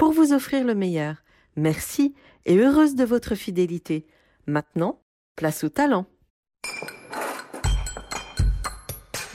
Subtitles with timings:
[0.00, 1.16] pour vous offrir le meilleur.
[1.56, 2.14] Merci
[2.46, 4.06] et heureuse de votre fidélité.
[4.46, 5.02] Maintenant,
[5.36, 6.06] place au talent.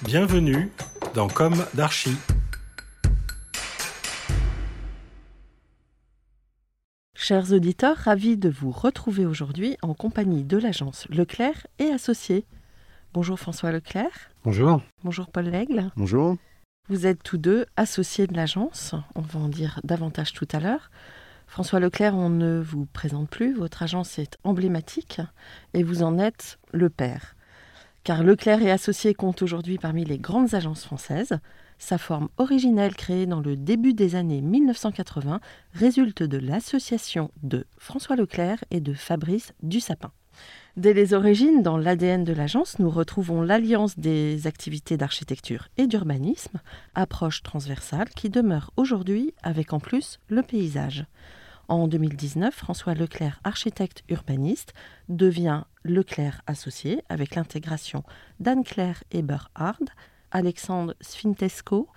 [0.02, 0.72] Bienvenue
[1.14, 2.18] dans Comme d'Archie.
[7.14, 12.48] Chers auditeurs, ravis de vous retrouver aujourd'hui en compagnie de l'agence Leclerc et Associés.
[13.14, 14.32] Bonjour François Leclerc.
[14.44, 14.82] Bonjour.
[15.04, 15.92] Bonjour Paul Lègle.
[15.96, 16.38] Bonjour.
[16.88, 20.92] Vous êtes tous deux associés de l'agence, on va en dire davantage tout à l'heure.
[21.48, 25.20] François Leclerc, on ne vous présente plus, votre agence est emblématique
[25.74, 27.36] et vous en êtes le père.
[28.04, 31.40] Car Leclerc et Associés compte aujourd'hui parmi les grandes agences françaises.
[31.80, 35.40] Sa forme originelle créée dans le début des années 1980
[35.74, 40.12] résulte de l'association de François Leclerc et de Fabrice Dussapin.
[40.78, 46.60] Dès les origines, dans l'ADN de l'agence, nous retrouvons l'alliance des activités d'architecture et d'urbanisme,
[46.96, 51.06] approche transversale qui demeure aujourd'hui avec en plus le paysage.
[51.70, 54.74] En 2019, François Leclerc, architecte urbaniste,
[55.08, 58.04] devient Leclerc associé avec l'intégration
[58.42, 59.80] d'Anne-Claire Eberhard,
[60.32, 61.88] Alexandre Sfintesco,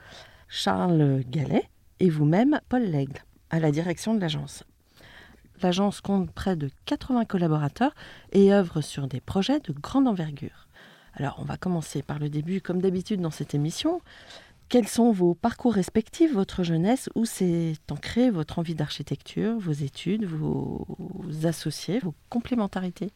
[0.47, 4.62] Charles Gallet et vous-même, Paul Lègle, à la direction de l'agence.
[5.62, 7.94] L'agence compte près de 80 collaborateurs
[8.32, 10.69] et œuvre sur des projets de grande envergure.
[11.14, 14.00] Alors, on va commencer par le début, comme d'habitude dans cette émission.
[14.68, 17.08] Quels sont vos parcours respectifs, votre jeunesse?
[17.14, 20.86] Où s'est ancrée votre envie d'architecture, vos études, vos
[21.44, 23.10] associés, vos complémentarités?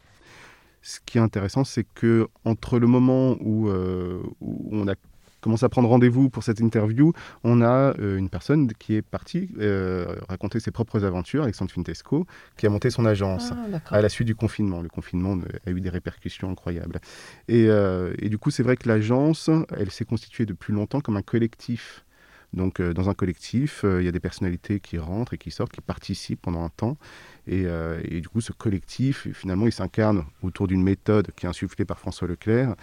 [0.81, 4.95] Ce qui est intéressant, c'est que entre le moment où, euh, où on a
[5.43, 7.11] commence à prendre rendez-vous pour cette interview,
[7.43, 12.25] on a euh, une personne qui est partie euh, raconter ses propres aventures, Alexandre Fintesco,
[12.57, 14.81] qui a monté son agence Ah, à la suite du confinement.
[14.81, 15.37] Le confinement
[15.67, 16.99] a eu des répercussions incroyables.
[17.49, 21.17] Et, euh, et du coup, c'est vrai que l'agence, elle s'est constituée depuis longtemps comme
[21.17, 22.05] un collectif.
[22.53, 25.49] Donc, euh, dans un collectif, euh, il y a des personnalités qui rentrent et qui
[25.49, 26.97] sortent, qui participent pendant un temps.
[27.47, 31.49] Et, euh, et du coup, ce collectif, finalement, il s'incarne autour d'une méthode qui est
[31.49, 32.75] insufflée par François Leclerc.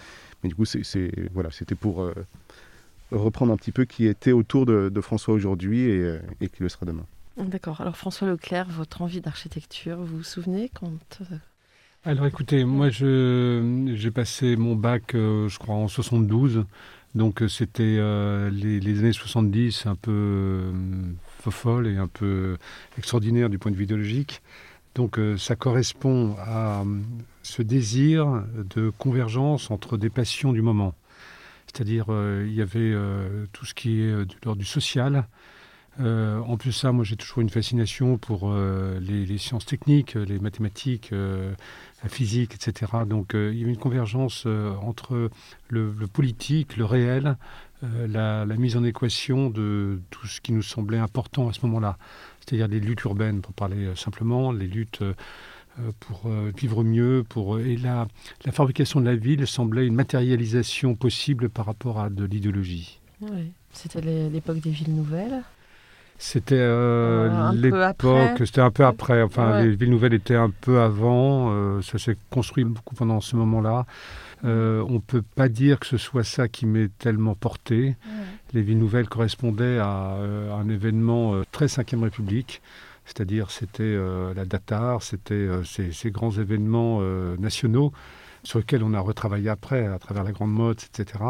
[0.43, 2.11] Mais du coup, c'est, voilà, c'était pour
[3.11, 6.63] reprendre un petit peu qui était autour de, de François aujourd'hui et, euh, et qui
[6.63, 7.05] le sera demain.
[7.37, 7.81] D'accord.
[7.81, 11.35] Alors François Leclerc, votre envie d'architecture, vous vous souvenez quand euh,
[12.05, 16.65] Alors écoutez, moi je j'ai passé mon bac, euh, je crois, en 72.
[17.13, 20.71] Donc c'était euh, les, les années 70 un peu euh,
[21.39, 22.57] fofolles et un peu
[22.97, 24.41] extraordinaires du point de vue idéologique.
[24.95, 26.85] Donc euh, ça correspond à euh,
[27.43, 28.43] ce désir
[28.75, 30.93] de convergence entre des passions du moment.
[31.73, 35.25] C'est-à-dire euh, il y avait euh, tout ce qui est euh, de l'ordre du social,
[35.99, 42.09] en plus ça, moi j'ai toujours une fascination pour les, sciences techniques, les mathématiques, la
[42.09, 42.91] physique, etc.
[43.05, 44.47] Donc il y avait une convergence
[44.81, 45.29] entre
[45.67, 47.37] le, politique, le réel,
[47.83, 51.97] la, la mise en équation de tout ce qui nous semblait important à ce moment-là.
[52.39, 55.03] C'est-à-dire les luttes urbaines, pour parler simplement, les luttes
[55.99, 58.07] pour euh, vivre mieux, pour et la,
[58.45, 62.99] la fabrication de la ville semblait une matérialisation possible par rapport à de l'idéologie.
[63.21, 63.51] Oui.
[63.73, 65.41] C'était l'é- l'époque des villes nouvelles.
[66.17, 69.23] C'était euh, Euh, l'époque, c'était un peu après.
[69.23, 69.65] Enfin, Ouais.
[69.67, 71.49] les villes nouvelles étaient un peu avant.
[71.51, 73.85] euh, ça s'est construit beaucoup pendant ce moment-là.
[74.43, 77.95] Euh, on peut pas dire que ce soit ça qui m'ait tellement porté.
[78.53, 82.61] Les villes nouvelles correspondaient à, euh, un événement euh, très 5e République.
[83.05, 87.91] C'est-à-dire, c'était euh, la Datar, c'était euh, ces, ces grands événements euh, nationaux
[88.43, 91.23] sur lesquels on a retravaillé après, à travers la Grande Motte, etc.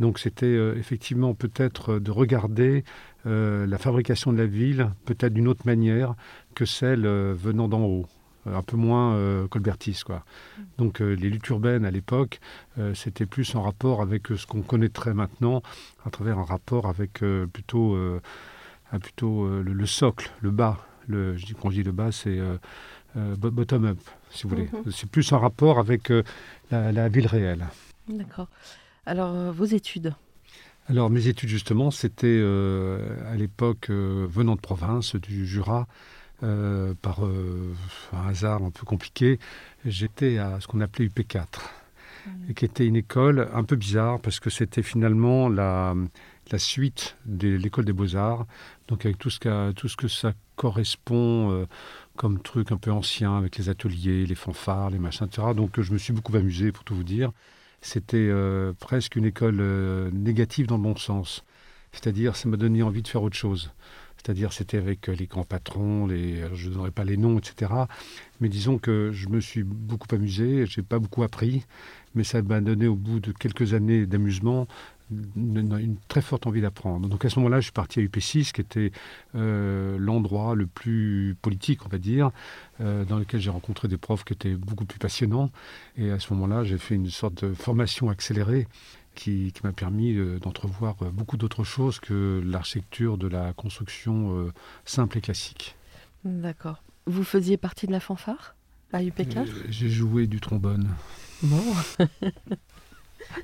[0.00, 2.82] Donc, c'était effectivement peut-être de regarder
[3.24, 6.14] la fabrication de la ville peut-être d'une autre manière
[6.56, 8.06] que celle venant d'en haut,
[8.46, 10.04] un peu moins euh, colbertiste.
[10.04, 10.24] Quoi.
[10.78, 12.40] Donc euh, les luttes urbaines à l'époque,
[12.78, 15.62] euh, c'était plus en rapport avec ce qu'on connaîtrait maintenant,
[16.04, 17.22] à travers un rapport avec
[17.52, 20.78] plutôt le, socle, le bas.
[21.10, 22.38] Le, je dis, quand je dis le bas, c'est
[23.14, 23.98] bottom-up,
[24.30, 24.68] si vous voulez.
[24.72, 24.92] Mhm.
[24.92, 26.12] C'est plus en rapport avec
[26.70, 27.66] la, ville réelle.
[28.08, 28.48] D'accord.
[29.06, 30.14] Alors, vos études?
[30.88, 32.42] Alors mes études justement, c'était
[33.26, 35.86] à l'époque venant de province, du Jura,
[36.40, 37.20] par
[38.12, 39.38] un hasard un peu compliqué,
[39.84, 41.46] j'étais à ce qu'on appelait UP4
[42.48, 45.94] et qui était une école un peu bizarre parce que c'était finalement la,
[46.50, 48.46] la suite de l'école des beaux-arts,
[48.88, 51.66] donc avec tout ce, tout ce que ça correspond euh,
[52.16, 55.54] comme truc un peu ancien avec les ateliers, les fanfares, les machins, etc.
[55.56, 57.32] Donc je me suis beaucoup amusé pour tout vous dire.
[57.80, 61.44] C'était euh, presque une école euh, négative dans le bon sens.
[61.92, 63.72] C'est-à-dire, ça m'a donné envie de faire autre chose.
[64.18, 67.72] C'est-à-dire, c'était avec les grands patrons, les, je ne donnerai pas les noms, etc.
[68.40, 71.64] Mais disons que je me suis beaucoup amusé, j'ai pas beaucoup appris,
[72.14, 74.68] mais ça m'a donné au bout de quelques années d'amusement
[75.10, 77.08] une, très forte envie d'apprendre.
[77.08, 78.92] Donc à ce moment-là, je suis parti à UP6, qui était
[79.34, 82.30] euh, l'endroit le plus politique, on va dire,
[82.80, 85.50] euh, dans lequel j'ai rencontré des profs qui étaient beaucoup plus passionnants.
[85.96, 88.66] Et à ce moment-là, j'ai fait une sorte de formation accélérée
[89.14, 94.50] qui, m'a permis euh, d'entrevoir beaucoup d'autres choses que l'architecture de la construction
[94.84, 95.76] simple et classique.
[96.24, 96.82] D'accord.
[97.06, 98.54] Vous faisiez partie de la fanfare
[98.92, 100.88] à UP4 J'ai joué du trombone.
[101.42, 101.62] Bon.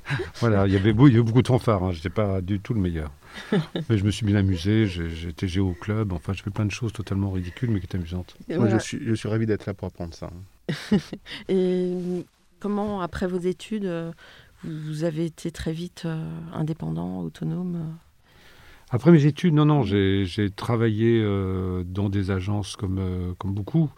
[0.39, 1.91] voilà, il y avait beaucoup de fanfares, hein.
[1.91, 3.11] je n'étais pas du tout le meilleur.
[3.89, 6.71] Mais je me suis bien amusé, j'étais géo au club, enfin je fais plein de
[6.71, 8.35] choses totalement ridicules mais qui étaient amusantes.
[8.49, 10.27] Moi je suis, je suis ravi d'être là pour apprendre ça.
[10.27, 10.97] Hein.
[11.49, 12.25] Et
[12.59, 14.11] comment, après vos études, euh,
[14.63, 17.93] vous avez été très vite euh, indépendant, autonome euh?
[18.89, 21.21] Après mes études, non, non, j'ai travaillé
[21.83, 23.89] dans des agences comme, comme beaucoup.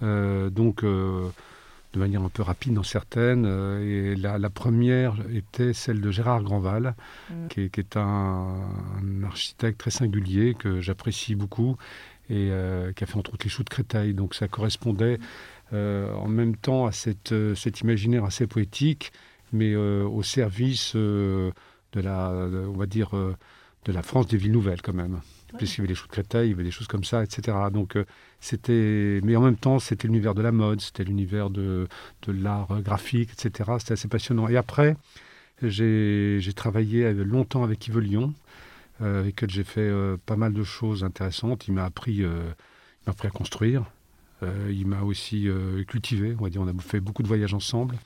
[0.00, 0.82] donc,
[1.92, 3.44] de manière un peu rapide dans certaines.
[3.46, 6.94] Euh, et la, première était celle de Gérard Grandval,
[7.30, 7.48] mm.
[7.48, 8.54] qui, est, un,
[9.24, 11.76] architecte très singulier que j'apprécie beaucoup
[12.28, 14.14] et euh, qui a fait entre autres les choux de Créteil.
[14.14, 15.18] Donc ça correspondait
[15.72, 19.12] euh, en même temps à cette, cet imaginaire assez poétique,
[19.52, 21.52] mais au service de
[21.94, 25.20] la, on va dire, de la France des villes nouvelles quand même.
[25.56, 27.56] Puisqu'il y avait les choux de Créteil, il y avait des choses comme ça, etc.
[27.72, 27.96] Donc
[28.40, 31.88] c'était, mais en même temps, c'était l'univers de la mode, c'était l'univers de,
[32.22, 33.70] de l'art graphique, etc.
[33.78, 34.48] C'était assez passionnant.
[34.48, 34.96] Et après,
[35.62, 38.34] j'ai travaillé longtemps avec Yves Lyon,
[39.02, 41.68] euh, avec lequel j'ai fait euh, pas mal de choses intéressantes.
[41.68, 42.50] Il m'a appris, euh,
[43.06, 43.84] m'a appris à construire.
[44.42, 45.48] Euh, il m'a aussi
[45.86, 46.34] cultivé.
[46.38, 47.96] On va dire, on a fait beaucoup de voyages ensemble.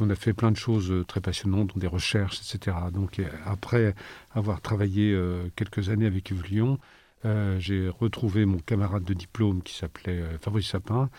[0.00, 2.76] On a fait plein de choses très passionnantes, dont des recherches, etc.
[2.92, 3.94] Donc après
[4.34, 5.18] avoir travaillé
[5.56, 6.78] quelques années avec Yves Lyon,
[7.26, 11.10] euh, j'ai retrouvé mon camarade de diplôme qui s'appelait euh, Fabrice Sapin.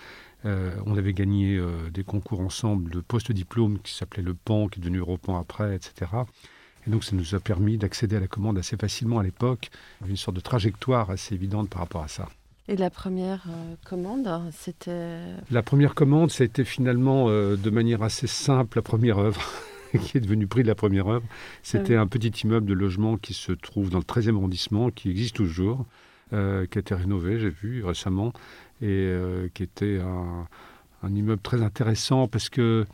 [0.45, 1.59] Euh, on avait gagné
[1.91, 6.11] des concours ensemble de post-diplôme qui s'appelait le PAN, qui est devenu Europan après, etc.
[6.85, 9.69] Et donc ça nous a permis d'accéder à la commande assez facilement à l'époque,
[10.07, 12.29] une sorte de trajectoire assez évidente par rapport à ça.
[12.67, 13.47] Et la première
[13.85, 15.21] commande, c'était...
[15.51, 19.41] La première commande, ça a été finalement de manière assez simple la première œuvre.
[20.01, 21.25] qui est devenu prix de la première œuvre.
[21.63, 25.09] C'était ah un petit immeuble de logement qui se trouve dans le 13e arrondissement, qui
[25.09, 25.85] existe toujours,
[26.33, 28.33] euh, qui a été rénové, j'ai vu récemment,
[28.81, 30.47] et euh, qui était un,
[31.03, 32.85] immeuble très intéressant parce que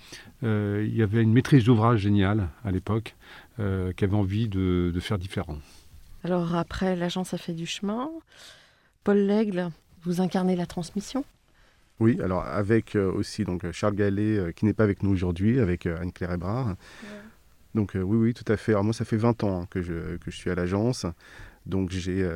[0.43, 3.15] euh, il y avait une maîtrise d'ouvrage géniale à l'époque,
[3.57, 5.59] qui avait envie de, de, faire différent.
[6.23, 8.09] Alors après, l'agence a fait du chemin.
[9.03, 9.69] Paul Lègle,
[10.03, 11.23] vous incarnez la transmission
[11.99, 15.59] oui, alors avec euh, aussi donc Charles Gallet, euh, qui n'est pas avec nous aujourd'hui,
[15.59, 16.75] avec euh, Anne-Claire Ebrard.
[17.75, 18.73] Donc oui, oui, tout à fait.
[18.73, 21.05] Alors moi, ça fait 20 ans que, je, que je suis à l'agence.
[21.65, 22.27] Donc j'ai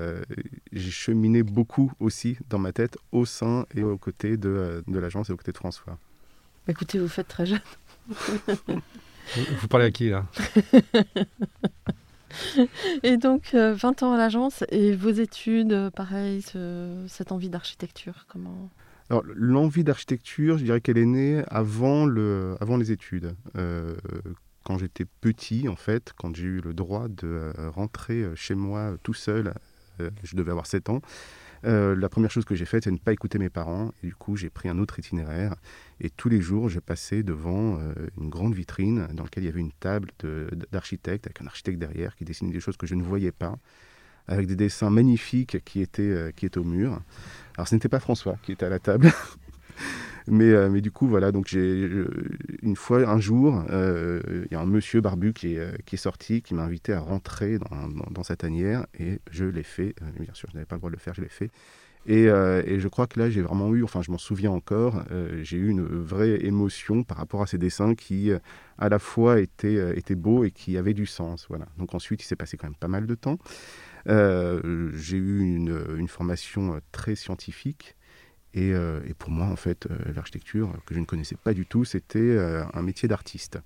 [0.89, 5.34] cheminé beaucoup aussi dans ma tête au sein et aux côtés de, de l'agence et
[5.34, 5.98] aux côtés de François.
[6.68, 7.60] Écoutez, vous faites très jeune.
[8.10, 10.25] vous, parlez à qui là?
[13.03, 16.44] Et donc 20 ans à l'agence et vos études, pareil,
[17.08, 18.70] cette envie d'architecture, comment?
[19.10, 23.36] L'envie d'architecture, je dirais qu'elle est née avant, le, avant les études.
[23.56, 23.96] Euh,
[24.63, 28.53] quand j'étais petit, en fait, quand j'ai eu le droit de euh, rentrer euh, chez
[28.53, 29.53] moi tout seul,
[30.24, 31.01] je devais avoir 7 ans,
[31.64, 33.92] la première chose que j'ai faite, c'est ne pas écouter mes parents.
[34.04, 35.56] Du coup, j'ai pris un autre itinéraire.
[36.00, 37.80] Et tous les jours, je passais devant
[38.20, 40.12] une grande vitrine dans laquelle il y avait une table
[40.72, 43.58] d'architecte, avec un architecte derrière qui dessinait des choses que je ne voyais pas,
[44.28, 47.02] avec des dessins magnifiques qui étaient, qui étaient au mur.
[47.58, 49.12] Alors ce n'était pas François qui était à la table.
[50.27, 51.89] mais, euh, mais du coup, voilà, donc j'ai
[52.62, 55.96] une fois, un jour, euh, il y a un monsieur barbu qui est, euh, qui
[55.96, 59.96] est sorti, qui m'a invité à rentrer dans, dans, sa tanière, et je l'ai fait.
[60.19, 61.50] bien sûr, je n'avais pas le droit de le faire, je l'ai fait.
[62.07, 65.03] Et, je crois que là, j'ai vraiment eu, enfin, je m'en souviens encore,
[65.41, 68.31] j'ai eu une vraie émotion par rapport à ces dessins qui,
[68.77, 71.48] à la fois, étaient, beaux et qui avaient du sens.
[71.50, 71.65] Voilà.
[71.77, 73.39] Donc ensuite, il s'est passé quand même pas mal de temps.
[74.05, 77.98] j'ai eu une, formation très scientifique.
[78.54, 82.38] Et, et, pour moi, en fait, l'architecture, que je ne connaissais pas du tout, c'était
[82.74, 83.60] un métier d'artiste.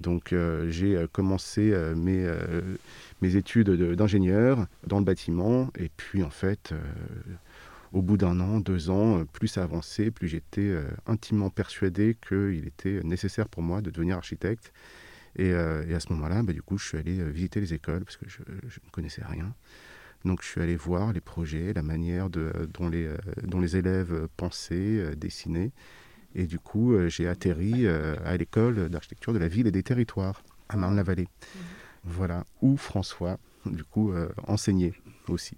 [0.00, 0.34] Donc
[0.68, 5.70] j'ai commencé mes, études d'ingénieur dans le bâtiment.
[5.76, 6.72] Et puis en fait,
[7.92, 12.16] au bout d'un an, deux ans, euh, plus ça avançait, plus j'étais euh, intimement persuadé
[12.26, 14.72] qu'il était nécessaire pour moi de devenir architecte.
[15.36, 18.16] Et, euh, à ce moment-là, bah, du coup, je suis allé visiter les écoles parce
[18.16, 19.54] que je, ne connaissais rien.
[20.24, 23.08] Donc je suis allé voir les projets, la manière de, dont, les,
[23.42, 25.72] dont les élèves pensaient, dessinaient.
[26.34, 30.76] Et du coup, j'ai atterri à l'école d'architecture de la ville et des territoires, à
[30.76, 31.24] Marne-la-Vallée.
[31.24, 31.58] Mmh.
[32.04, 34.12] Voilà, où François, du coup,
[34.46, 34.94] enseignait
[35.28, 35.56] aussi.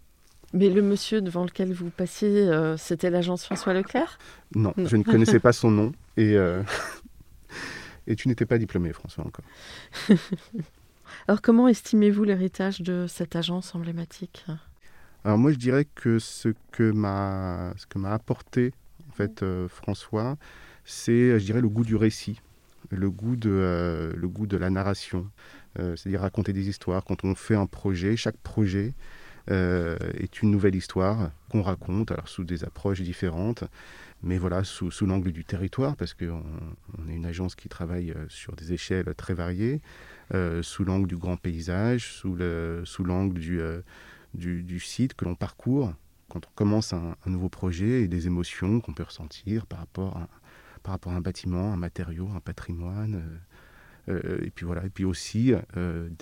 [0.55, 4.21] Mais le monsieur devant lequel vous passiez, euh, c'était l'agence François Leclerc?
[4.55, 6.63] Non, je ne connaissais pas son nom et, euh,
[8.07, 9.45] et tu n'étais pas diplômé, François, encore.
[11.29, 14.45] Alors comment estimez-vous l'héritage de cette agence emblématique?
[15.25, 18.73] Alors moi, je dirais que ce que m'a apporté
[19.09, 20.37] en fait euh, François,
[20.85, 22.41] c'est, je dirais, le goût du récit,
[22.91, 25.31] le goût de, le goût de la narration,
[25.77, 27.05] c'est-à-dire raconter des histoires.
[27.05, 32.29] Quand on fait un projet, chaque projet euh, est une nouvelle histoire qu'on raconte, alors
[32.29, 33.65] sous des approches différentes,
[34.25, 36.43] mais voilà, sous, l'angle du territoire, parce qu'on
[36.99, 39.83] on est une agence qui travaille euh, sur des échelles très variées,
[40.33, 43.39] euh, sous l'angle du grand paysage, sous l'angle
[44.33, 45.93] du, site que l'on parcourt
[46.31, 50.29] quand on commence un, nouveau projet et des émotions qu'on peut ressentir par rapport à,
[50.83, 53.23] par rapport à un bâtiment, un matériau, un patrimoine.
[54.09, 55.53] et puis voilà, et puis aussi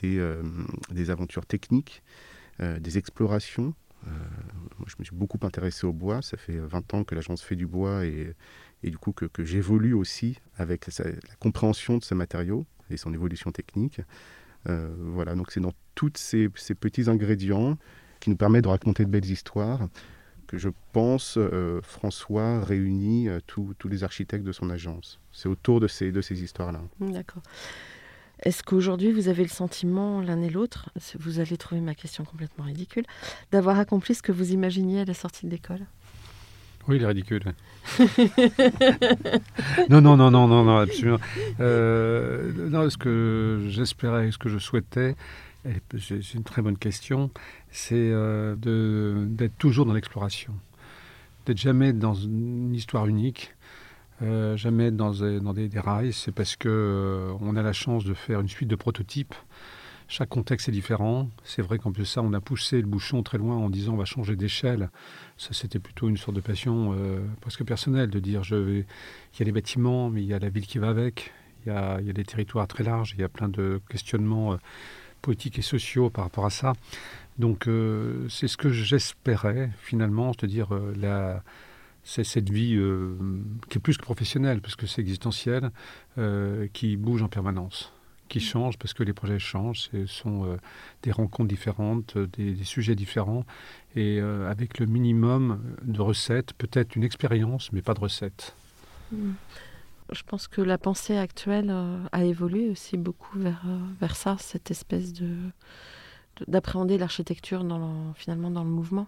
[0.03, 3.75] des, aventures techniques euh, des explorations.
[4.07, 4.11] Euh,
[4.79, 6.23] moi, je me suis beaucoup intéressé au bois.
[6.23, 8.35] Ça fait 20 ans que l'agence fait du bois et,
[8.83, 14.01] du coup que, j'évolue aussi avec la compréhension de ce matériau et son évolution technique.
[14.69, 17.77] Euh, voilà, donc c'est dans tous ces, ces, petits ingrédients
[18.21, 19.89] qui nous permettent de raconter de belles histoires
[20.47, 21.39] que je pense
[21.83, 25.19] François réunit tous les architectes de son agence.
[25.33, 26.83] C'est autour de ces, de ces histoires-là.
[27.01, 27.43] D'accord.
[28.43, 32.65] Est-ce qu'aujourd'hui, vous avez le sentiment, l'un et l'autre, vous allez trouver ma question complètement
[32.65, 33.05] ridicule,
[33.53, 35.87] d'avoir accompli ce que vous imaginiez à la sortie de l'école?
[36.89, 37.43] Oui, il est ridicule.
[39.89, 41.21] non, non, non, non, non, non, absolument.
[41.61, 45.15] Euh, non, ce que j'espérais, ce que je souhaitais,
[46.01, 47.31] c'est une très bonne question,
[47.71, 50.55] c'est euh, d'être toujours dans l'exploration,
[51.47, 53.55] d'être jamais dans une histoire unique,
[54.23, 58.41] euh, jamais dans, des, rails, c'est parce que euh, on a la chance de faire
[58.41, 59.35] une suite de prototypes.
[60.07, 61.29] Chaque contexte est différent.
[61.43, 63.95] C'est vrai qu'en plus de ça, on a poussé le bouchon très loin en disant
[63.95, 64.91] on va changer d'échelle.
[65.39, 68.79] Ça, c'était plutôt une sorte de passion euh, presque personnelle de dire je vais...
[69.35, 71.33] il y a les bâtiments, mais il y a la ville qui va avec.
[71.65, 73.15] Il y a, il y a des territoires très larges.
[73.17, 74.57] Il y a plein de questionnements
[75.23, 76.75] politiques et sociaux par rapport à ça.
[77.39, 77.69] Donc,
[78.29, 81.43] c'est ce que j'espérais finalement, c'est-à-dire la
[82.05, 83.17] c'est cette vie euh,
[83.69, 85.71] qui est plus que professionnelle, parce que c'est existentiel,
[86.19, 87.93] euh, qui bouge en permanence,
[88.29, 88.43] qui mm.
[88.43, 90.57] change parce que les projets changent, ce sont euh,
[91.03, 93.45] des rencontres différentes, des, sujets différents,
[93.95, 98.55] et avec le minimum de recettes, peut-être une expérience, mais pas de recettes.
[99.13, 99.33] Mm.
[100.11, 101.75] Je pense que la pensée actuelle
[102.11, 103.65] a évolué aussi beaucoup vers,
[103.99, 105.37] vers ça, cette espèce de
[106.49, 109.07] d'appréhender l'architecture dans finalement dans le mouvement.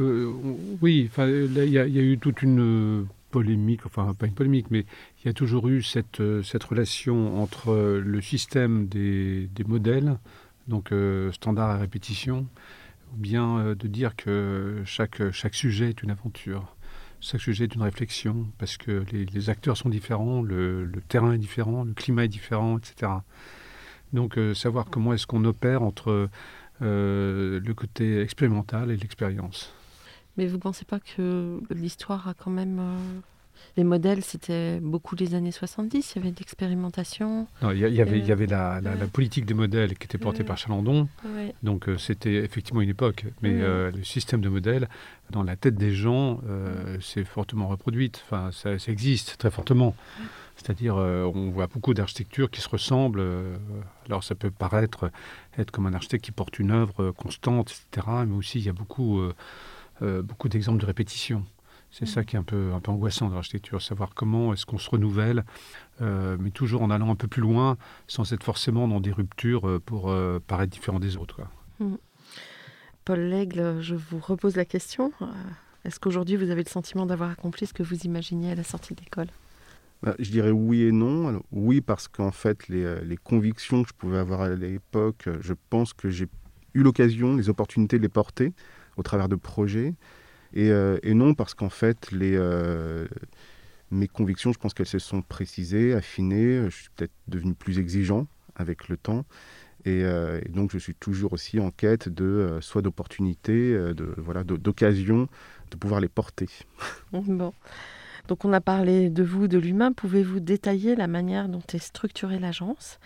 [0.00, 0.32] Euh,
[0.80, 2.60] oui, il y, a eu toute une
[3.02, 4.86] euh, polémique, enfin pas une polémique, mais
[5.22, 10.18] il y a toujours eu cette, euh, relation entre le système des, modèles,
[10.68, 10.92] donc
[11.32, 12.46] standard à répétition,
[13.12, 15.20] ou bien de dire que chaque,
[15.52, 16.76] sujet est une aventure.
[17.20, 21.84] Chaque sujet est une réflexion, parce que les, acteurs sont différents, le, terrain est différent,
[21.84, 23.12] le climat est différent, etc.
[24.14, 26.30] Donc savoir comment est-ce qu'on opère entre
[26.80, 29.74] le côté expérimental et l'expérience.
[30.40, 32.78] Mais vous ne pensez pas que l'histoire a quand même...
[32.80, 33.20] Euh,
[33.76, 37.46] les modèles, c'était beaucoup les années 70, il y avait de l'expérimentation.
[37.62, 41.08] Il y, avait, y avait la, la, politique des modèles qui était portée par Chalandon.
[41.62, 43.26] Donc euh, c'était effectivement une époque.
[43.42, 44.88] Mais euh, le système de modèles,
[45.28, 46.40] dans la tête des gens,
[47.02, 48.22] c'est fortement reproduite.
[48.24, 49.94] Enfin, ça, ça, existe très fortement.
[50.56, 53.22] C'est-à-dire, on voit beaucoup d'architectures qui se ressemblent.
[54.06, 55.10] alors, ça peut paraître
[55.58, 58.06] être comme un architecte qui porte une œuvre constante, etc.
[58.26, 59.20] Mais aussi, il y a beaucoup
[60.02, 61.44] euh, beaucoup d'exemples de répétition.
[61.92, 64.78] C'est ça qui est un peu, un peu angoissant dans l'architecture, savoir comment est-ce qu'on
[64.78, 65.44] se renouvelle,
[66.00, 67.76] euh, mais toujours en allant un peu plus loin,
[68.06, 70.14] sans être forcément dans des ruptures euh, pour
[70.46, 71.40] paraître différent des autres.
[71.80, 71.94] Mmh.
[73.04, 75.12] Paul Lègle, je vous repose la question.
[75.84, 78.94] Est-ce qu'aujourd'hui vous avez le sentiment d'avoir accompli ce que vous imaginiez à la sortie
[78.94, 79.26] de l'école?
[80.02, 81.42] Bah, Je dirais oui et non.
[81.50, 85.92] oui, parce qu'en fait, les, les, convictions que je pouvais avoir à l'époque, je pense
[85.92, 86.28] que j'ai
[86.74, 88.52] eu l'occasion, les opportunités de les porter
[89.00, 89.94] au travers de projets.
[90.52, 92.36] Et, et non parce qu'en fait, les,
[93.90, 96.64] mes convictions, je pense qu'elles se sont précisées, affinées.
[96.64, 98.26] Je suis peut-être devenu plus exigeant
[98.56, 99.24] avec le temps.
[99.84, 100.04] Et,
[100.48, 105.28] donc, je suis toujours aussi en quête de soit d'opportunités, de voilà, d'occasions
[105.70, 106.48] de pouvoir les porter.
[107.12, 107.52] Bon.
[108.28, 109.92] Donc on a parlé de vous, de l'humain.
[109.92, 113.00] Pouvez-vous détailler la manière dont est structurée l'agence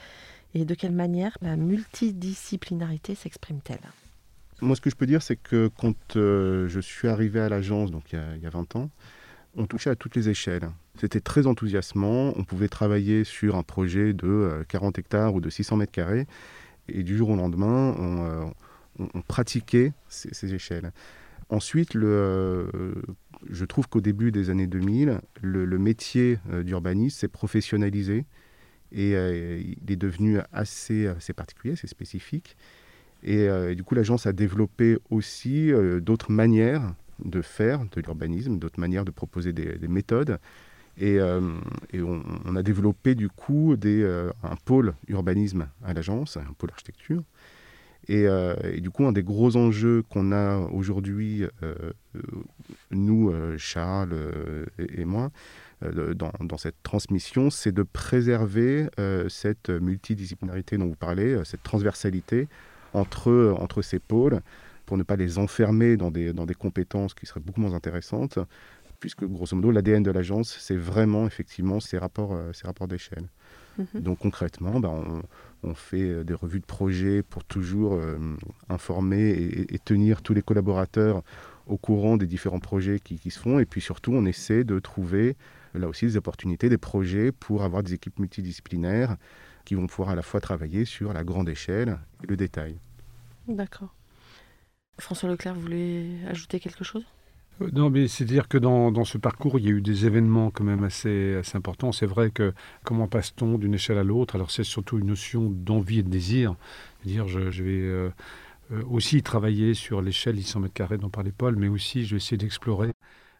[0.52, 3.80] et de quelle manière la multidisciplinarité s'exprime-t-elle?
[4.64, 7.90] Moi, ce que je peux dire, c'est que quand euh, je suis arrivé à l'agence,
[7.90, 8.90] donc il y, a, 20 ans,
[9.56, 10.70] on touchait à toutes les échelles.
[10.98, 12.32] C'était très enthousiasmant.
[12.36, 16.26] On pouvait travailler sur un projet de 40 euh, hectares ou de 600 mètres carrés.
[16.88, 20.92] Et du jour au lendemain, on, euh, pratiquait ces, échelles.
[21.50, 28.24] Ensuite, je trouve qu'au début des années 2000, le, métier d'urbaniste s'est professionnalisé
[28.92, 32.56] et il est devenu assez particulier, assez spécifique.
[33.24, 38.80] Et, euh, du coup, l'agence a développé aussi d'autres manières de faire de l'urbanisme, d'autres
[38.80, 40.38] manières de proposer des, méthodes.
[40.98, 47.22] Et, on, a développé du coup un pôle urbanisme à l'agence, un pôle architecture.
[48.10, 51.74] Euh, et, du coup, un des gros enjeux qu'on a aujourd'hui, euh,
[52.90, 54.14] nous, euh, Charles
[54.78, 55.30] et, moi,
[55.82, 58.88] dans, cette transmission, c'est de préserver
[59.28, 62.48] cette multidisciplinarité dont vous parlez, cette transversalité
[62.94, 64.40] entre, entre ces pôles,
[64.86, 68.38] pour ne pas les enfermer dans des, dans des compétences qui seraient beaucoup moins intéressantes,
[69.00, 73.28] puisque grosso modo, l'ADN de l'agence, c'est vraiment effectivement ces rapports, ces rapports d'échelle.
[73.78, 74.02] Mhm.
[74.02, 75.22] Donc concrètement, ben, on,
[75.64, 78.18] on fait euh, des revues de projet pour toujours euh,
[78.68, 81.22] informer et, tenir tous les collaborateurs
[81.66, 83.58] au courant des différents projets qui, se font.
[83.58, 85.36] Et puis surtout, on essaie de trouver
[85.74, 89.16] là aussi des opportunités, des projets pour avoir des équipes multidisciplinaires
[89.64, 92.78] qui vont pouvoir à la fois travailler sur la grande échelle et le détail.
[93.48, 93.94] D'accord.
[94.98, 97.04] François Leclerc, vous voulez ajouter quelque chose?
[97.60, 100.64] Euh, non, mais c'est-à-dire que dans, ce parcours, il y a eu des événements quand
[100.64, 101.92] même assez, assez importants.
[101.92, 102.52] C'est vrai que
[102.84, 104.36] comment passe-t-on d'une échelle à l'autre?
[104.36, 106.54] Alors c'est surtout une notion d'envie et de désir.
[107.04, 108.10] Dire, je, je vais euh,
[108.72, 112.16] euh, aussi travailler sur l'échelle 100 mètres carrés dont parlait Paul, mais aussi je vais
[112.16, 112.92] essayer d'explorer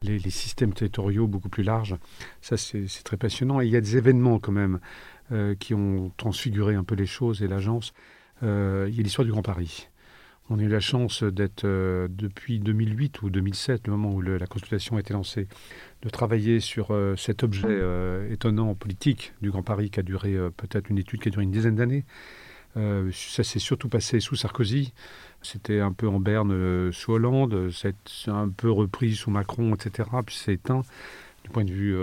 [0.03, 1.97] les, systèmes territoriaux beaucoup plus larges.
[2.43, 3.61] Ça, c'est très passionnant.
[3.61, 4.81] Et il y a des événements quand même
[5.59, 7.93] qui ont transfiguré un peu les choses et l'agence.
[8.43, 9.89] il y a l'histoire du Grand Paris.
[10.51, 14.47] On a eu la chance d'être, euh, depuis 2008 ou 2007, le moment où la
[14.47, 15.49] consultation a été lancée,
[16.03, 20.37] de travailler sur euh, cet objet euh, étonnant politique du Grand Paris qui a duré
[20.59, 22.05] peut-être une étude qui a duré une dizaine d'années.
[22.75, 24.93] ça s'est surtout passé sous Sarkozy.
[25.41, 27.71] C'était un peu en berne sous Hollande.
[27.71, 27.95] C'est
[28.27, 30.09] un peu repris sous Macron, etc.
[30.27, 30.83] Puis c'est éteint
[31.45, 31.97] du point de vue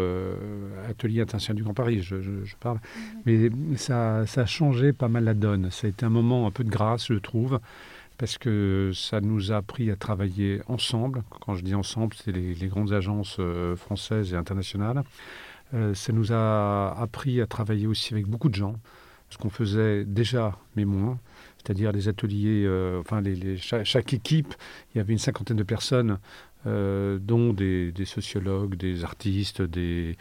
[0.87, 2.15] atelier international du Grand Paris, je,
[2.59, 2.79] parle.
[3.25, 5.71] Mais ça, ça, a changé pas mal la donne.
[5.71, 7.59] Ça a été un moment un peu de grâce, je trouve
[8.21, 11.23] parce que ça nous a appris à travailler ensemble.
[11.43, 15.01] Quand je dis ensemble, c'est les, grandes agences euh, françaises et internationales.
[15.73, 18.75] Euh, ça nous a appris à travailler aussi avec beaucoup de gens,
[19.31, 21.17] ce qu'on faisait déjà, mais moins.
[21.57, 24.53] C'est-à-dire les ateliers, euh, enfin les, chaque, équipe,
[24.93, 26.19] il y avait une cinquantaine de personnes,
[26.65, 30.17] dont des, sociologues, des artistes, des,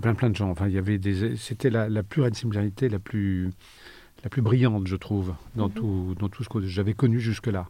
[0.00, 0.50] plein plein de gens.
[0.50, 3.50] Enfin, il y avait des, c'était la, la pluralité la plus
[4.24, 5.74] la plus brillante, je trouve, dans, mhm.
[5.74, 7.68] tout, dans tout ce que j'avais connu jusque-là.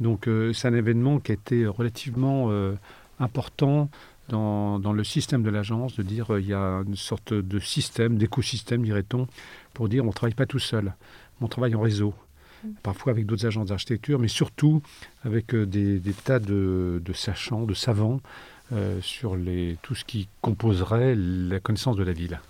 [0.00, 2.74] Donc euh, c'est un événement qui a été relativement euh,
[3.20, 3.88] important
[4.28, 7.58] dans, dans, le système de l'agence, de dire euh, il y a une sorte de
[7.60, 9.28] système, d'écosystème, dirait-on,
[9.72, 10.94] pour dire on ne travaille pas tout seul,
[11.40, 12.14] on travaille en réseau.
[12.82, 14.82] Parfois avec d'autres agences d'architecture, mais surtout
[15.24, 18.20] avec des, des, tas de, de, sachants, de savants
[19.00, 22.40] sur les, tout ce qui composerait la connaissance de la ville.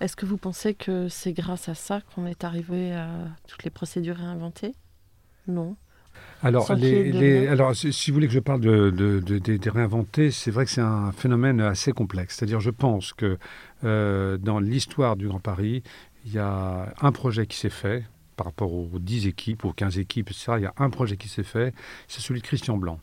[0.00, 3.08] Est-ce que vous pensez que c'est grâce à ça qu'on est arrivé à
[3.48, 4.74] toutes les procédures réinventées?
[5.48, 5.76] Non.
[6.42, 10.82] Alors, alors, si vous voulez que je parle de, des réinventés, c'est vrai que c'est
[10.82, 12.36] un phénomène assez complexe.
[12.36, 13.38] C'est-à-dire, je pense que
[13.84, 15.82] euh, dans l'histoire du Grand Paris,
[16.26, 18.04] il y a un projet qui s'est fait
[18.36, 20.52] par rapport aux 10 équipes, aux 15 équipes, etc.
[20.58, 21.74] Il y a un projet qui s'est fait,
[22.08, 23.00] c'est celui de Christian Blanc.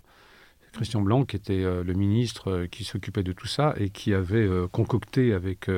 [0.74, 4.14] Christian Blanc, qui était euh, le ministre euh, qui s'occupait de tout ça et qui
[4.14, 5.70] avait euh, concocté avec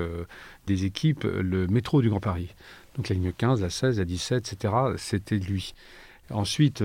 [0.67, 2.55] des équipes le métro du Grand Paris.
[2.95, 5.73] Donc la ligne 15, la 16, la 17, etc., c'était lui.
[6.31, 6.83] Ensuite,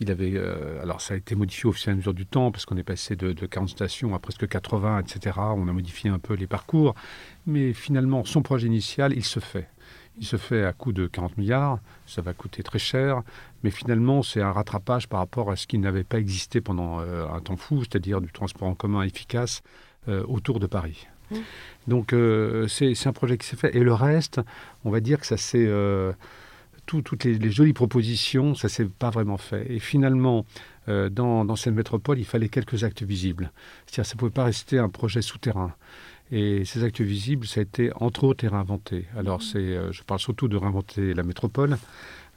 [0.00, 0.36] il avait,
[0.82, 2.82] alors ça a été modifié au fur et à mesure du temps, parce qu'on est
[2.82, 5.38] passé de, de, 40 stations à presque 80, etc.
[5.38, 6.94] On a modifié un peu les parcours,
[7.46, 9.68] mais finalement, son projet initial, il se fait.
[10.18, 13.22] Il se fait à coût de 40 milliards, ça va coûter très cher,
[13.64, 17.26] mais finalement c'est un rattrapage par rapport à ce qui n'avait pas existé pendant euh,
[17.28, 19.62] un temps fou, c'est-à-dire du transport en commun efficace
[20.08, 21.08] euh, autour de Paris.
[21.30, 21.36] Mmh.
[21.88, 23.74] Donc euh, c'est un projet qui s'est fait.
[23.76, 24.40] Et le reste,
[24.84, 25.68] on va dire que ça s'est
[26.86, 29.66] toutes les, jolies propositions, ça s'est pas vraiment fait.
[29.72, 30.44] Et finalement,
[30.86, 33.50] dans, cette métropole, il fallait quelques actes visibles.
[33.86, 35.74] C'est-à-dire, ça ne pouvait pas rester un projet souterrain.
[36.32, 39.06] Et ces actes visibles, ça a été entre autres réinventé.
[39.16, 41.76] Alors, c'est, je parle surtout de réinventer la métropole,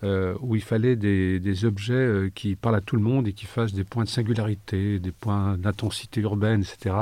[0.03, 3.47] euh, où il fallait des, objets euh, qui parlent à tout le monde et qui
[3.47, 6.95] fassent des points de singularité, des points d'intensité urbaine, etc.,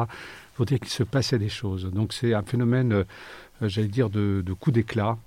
[0.55, 1.91] pour dire qu'il se passait des choses.
[1.91, 3.03] Donc c'est un phénomène, euh,
[3.61, 5.17] j'allais dire, de, coup d'éclat,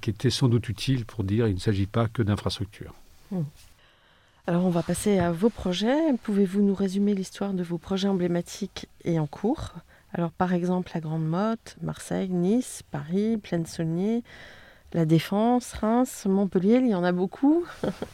[0.00, 2.94] qui était sans doute utile pour dire qu'il ne s'agit pas que d'infrastructures.
[3.30, 3.42] Hmm.
[4.46, 6.14] Alors on va passer à vos projets.
[6.22, 9.74] Pouvez-vous nous résumer l'histoire de vos projets emblématiques et en cours?
[10.14, 14.22] Alors par exemple la Grande Motte, Marseille, Nice, Paris, Plaine-Saunier,
[14.94, 17.64] la Défense, Reims, Montpellier, il y en a beaucoup.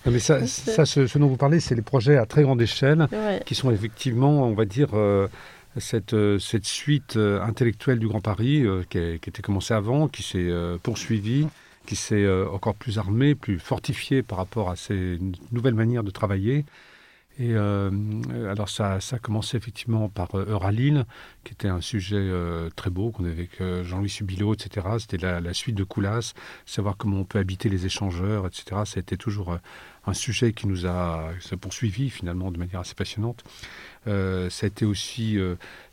[0.07, 3.07] mais ça, ce, dont vous parlez, c'est les projets à très grande échelle
[3.47, 5.29] qui sont effectivement, on va dire, euh,
[5.77, 10.09] cette, euh, cette, suite euh, intellectuelle du Grand Paris qui, a, qui, était commencée avant,
[10.09, 10.51] qui s'est
[10.83, 11.47] poursuivie,
[11.87, 15.19] qui s'est encore plus armée, plus fortifiée par rapport à ces
[15.53, 16.65] nouvelles manières de travailler.
[17.39, 17.91] Et euh,
[18.49, 21.05] alors ça, ça a commencé effectivement par euh, Euralil,
[21.43, 24.87] qui était un sujet euh, très beau qu'on avait avec Jean-Louis Subilot, etc.
[25.01, 28.83] C'était la, suite de Coulas, savoir comment on peut habiter les échangeurs, etc.
[28.85, 29.59] Ça a été toujours
[30.07, 33.43] un sujet qui nous a poursuivi finalement de manière assez passionnante.
[34.07, 35.39] ça a été aussi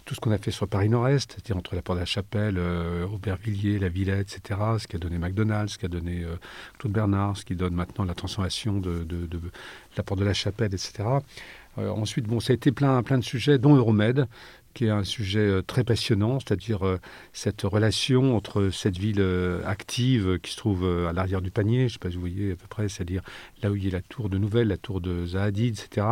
[0.06, 2.56] tout ce qu'on a fait sur Paris Nord-Est, c'est-à-dire entre la Porte de la Chapelle,
[2.58, 6.36] euh, Aubervilliers, la Villette, etc., ce qui a donné McDonald's, ce qui a donné euh,
[6.80, 9.06] Claude Bernard, ce qui donne maintenant la transformation de,
[9.98, 11.04] la Porte de la Chapelle, etc.
[11.78, 14.28] Euh, ensuite, bon, ça a été plein, plein de sujets, dont Euromed,
[14.74, 17.00] qui est un sujet euh, très passionnant, c'est-à-dire euh,
[17.34, 21.84] cette relation entre cette ville euh, active qui se trouve à l'arrière du panier, je
[21.84, 23.22] ne sais pas si vous voyez à peu près, c'est-à-dire
[23.62, 26.08] là où il y a la tour de Nouvelle, la tour de Zahadid, etc.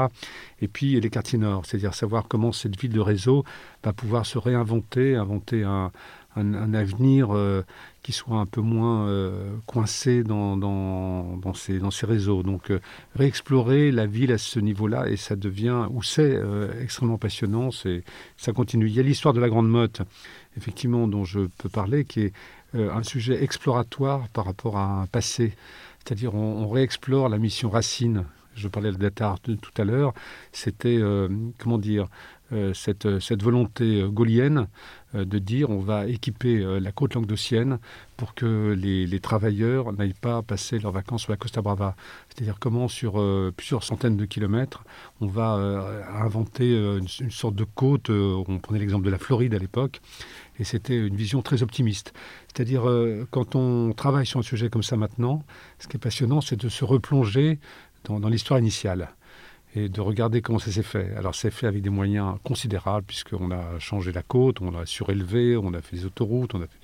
[0.62, 3.44] Et puis les quartiers nord, c'est-à-dire savoir comment cette ville de réseau
[3.84, 5.92] va pouvoir se réinventer, inventer un,
[6.40, 7.64] un, avenir euh,
[8.04, 12.44] qui soit un peu moins euh, coincé dans, ces, réseaux.
[12.44, 12.80] Donc euh,
[13.16, 16.40] réexplorer la ville à ce niveau-là, et ça devient, ou c'est
[16.82, 18.88] extrêmement passionnant, ça continue.
[18.88, 20.02] Il y a l'histoire de la Grande Motte,
[20.58, 22.34] effectivement, dont je peux parler, qui est
[22.74, 25.54] un sujet exploratoire par rapport à un passé.
[26.00, 28.26] C'est-à-dire on, réexplore la mission Racine
[28.56, 30.14] je parlais de Datar tout à l'heure,
[30.52, 31.00] c'était,
[31.60, 32.08] comment dire,
[32.74, 34.68] cette, cette, volonté gaulienne
[35.14, 37.80] de dire on va équiper euh, la côte languedocienne
[38.18, 41.96] pour que les, travailleurs n'aillent pas passer leurs vacances sur la Costa Brava.
[42.30, 44.84] C'est-à-dire comment sur euh, plusieurs centaines de kilomètres,
[45.22, 45.58] on va
[46.22, 48.10] inventer une, sorte de côte.
[48.10, 50.02] on prenait l'exemple de la Floride à l'époque,
[50.60, 52.14] et c'était une vision très optimiste.
[52.48, 52.84] C'est-à-dire
[53.32, 55.44] quand on travaille sur un sujet comme ça maintenant,
[55.80, 57.60] ce qui est passionnant, c'est de se replonger
[58.06, 59.10] dans l'histoire initiale
[59.76, 61.14] et de regarder comment ça s'est fait.
[61.16, 65.58] Alors c'est fait avec des moyens considérables puisqu'on a changé la côte, on a surélevé,
[65.58, 66.80] on a fait des autoroutes, on a fait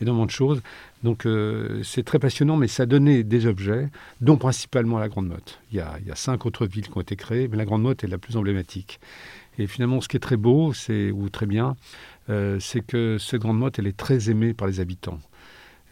[0.00, 0.62] énormément de choses.
[1.02, 3.88] Donc euh, c'est très passionnant, mais ça a donné des objets,
[4.20, 5.60] dont principalement la Grande Motte.
[5.70, 7.64] Il y, a, il y a cinq autres villes qui ont été créées, mais la
[7.64, 9.00] Grande Motte est la plus emblématique.
[9.58, 11.76] Et finalement, ce qui est très beau, c'est ou très bien,
[12.28, 15.20] euh, c'est que cette Grande Motte, elle est très aimée par les habitants.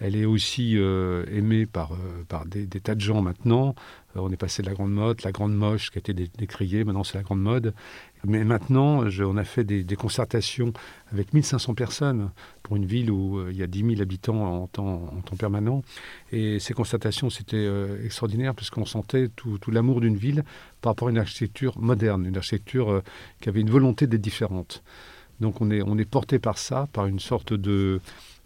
[0.01, 1.93] Elle est aussi euh, aimée par,
[2.29, 3.75] par des, des, tas de gens maintenant.
[4.17, 6.85] Euh, on est passé de la grande mode, la grande moche qui a été décriée,
[6.85, 7.75] maintenant c'est la grande mode.
[8.27, 10.73] Mais maintenant, on a fait des, concertations
[11.13, 12.31] avec 1500 personnes
[12.63, 15.37] pour une ville où euh, il y a 10 000 habitants en temps, en temps
[15.37, 15.83] permanent.
[16.33, 20.43] Et ces concertations, c'était euh, extraordinaire parce qu'on sentait tout, l'amour d'une ville
[20.81, 23.03] par rapport à une architecture moderne, une architecture
[23.43, 24.83] qui avait une volonté d'être différente.
[25.41, 28.01] Donc on est, on est porté par ça, par une sorte de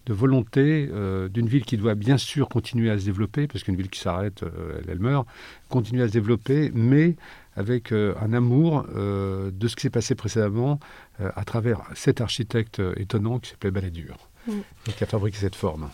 [0.08, 3.76] de volonté euh, d'une ville qui doit bien sûr continuer à se développer, parce qu'une
[3.76, 5.28] ville qui s'arrête, euh, elle, meurt,
[5.68, 7.16] continuer à se développer, mais
[7.54, 10.80] avec euh, un amour de ce qui s'est passé précédemment
[11.18, 14.16] à travers cet architecte étonnant qui s'appelait Balladur,
[14.46, 14.52] mm.
[14.96, 15.90] qui a fabriqué cette forme.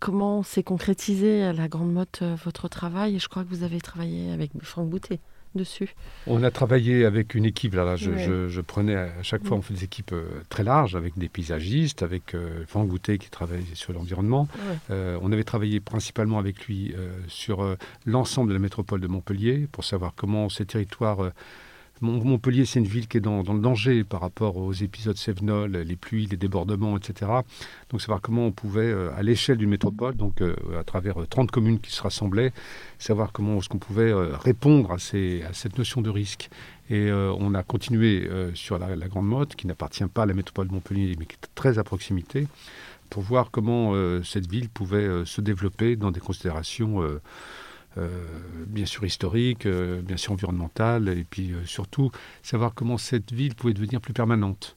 [0.00, 3.18] comment s'est concrétisé à la Grande Motte votre travail?
[3.18, 5.20] Je crois que vous avez travaillé avec Franck Boutet
[5.56, 5.94] dessus
[6.26, 7.74] On a travaillé avec une équipe.
[7.74, 11.28] Là, je, prenais à chaque fois, on fait des équipes euh, très larges avec des
[11.28, 14.48] paysagistes, avec euh, Franck Goutet qui travaille sur l'environnement.
[14.90, 16.94] Euh, on avait travaillé principalement avec lui
[17.28, 21.30] sur l'ensemble de la métropole de Montpellier pour savoir comment ces territoires
[22.02, 25.96] Montpellier, c'est une ville qui est dans, le danger par rapport aux épisodes Sévenol, les
[25.96, 27.30] pluies, les débordements, etc.
[27.90, 31.48] Donc savoir comment on pouvait, euh, à l'échelle d'une métropole, donc euh, à travers 30
[31.48, 32.52] euh, communes qui se rassemblaient,
[32.98, 36.50] savoir comment est-ce qu'on pouvait répondre à, cette notion de risque.
[36.90, 40.72] Et on a continué sur la, Grande Motte, qui n'appartient pas à la métropole de
[40.72, 42.46] Montpellier, mais qui est très à proximité,
[43.10, 47.02] pour voir comment cette ville pouvait se développer dans des considérations
[48.66, 52.10] bien sûr historique, euh, bien sûr environnemental, et puis euh, surtout
[52.42, 54.76] savoir comment cette ville pouvait devenir plus permanente.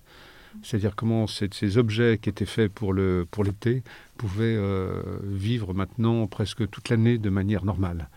[0.63, 3.83] C'est-à-dire comment ces objets qui étaient faits pour l'été
[4.17, 8.09] pour pouvaient euh, vivre maintenant presque toute l'année de manière normale.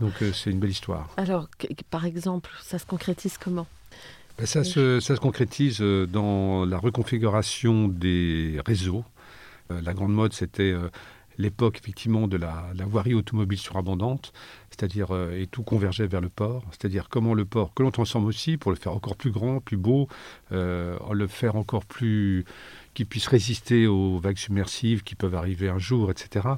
[0.00, 1.08] Donc euh, c'est une belle histoire.
[1.16, 1.48] Alors,
[1.90, 3.66] par exemple, ça se concrétise comment?
[4.38, 9.04] Ben, ça, se, ça, se, concrétise euh, dans la reconfiguration des réseaux.
[9.70, 10.74] la grande mode, c'était
[11.40, 14.32] l'époque effectivement de la, voirie automobile surabondante,
[14.70, 18.26] c'est-à-dire euh, et tout convergeait vers le port, c'est-à-dire comment le port que l'on transforme
[18.26, 20.08] aussi pour le faire encore plus grand, plus beau,
[20.52, 22.44] euh, le faire encore plus
[22.92, 26.48] qui puisse résister aux vagues submersives qui peuvent arriver un jour, etc.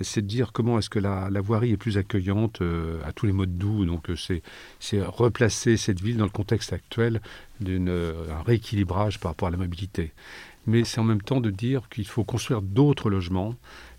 [0.00, 3.32] C'est de dire comment est-ce que la, voirie est plus accueillante euh, à tous les
[3.32, 3.86] modes doux.
[3.86, 7.20] Donc c'est replacer cette ville dans le contexte actuel
[7.60, 10.12] d'un rééquilibrage par rapport à la mobilité.
[10.66, 13.54] Mais c'est en même temps de dire qu'il faut construire d'autres logements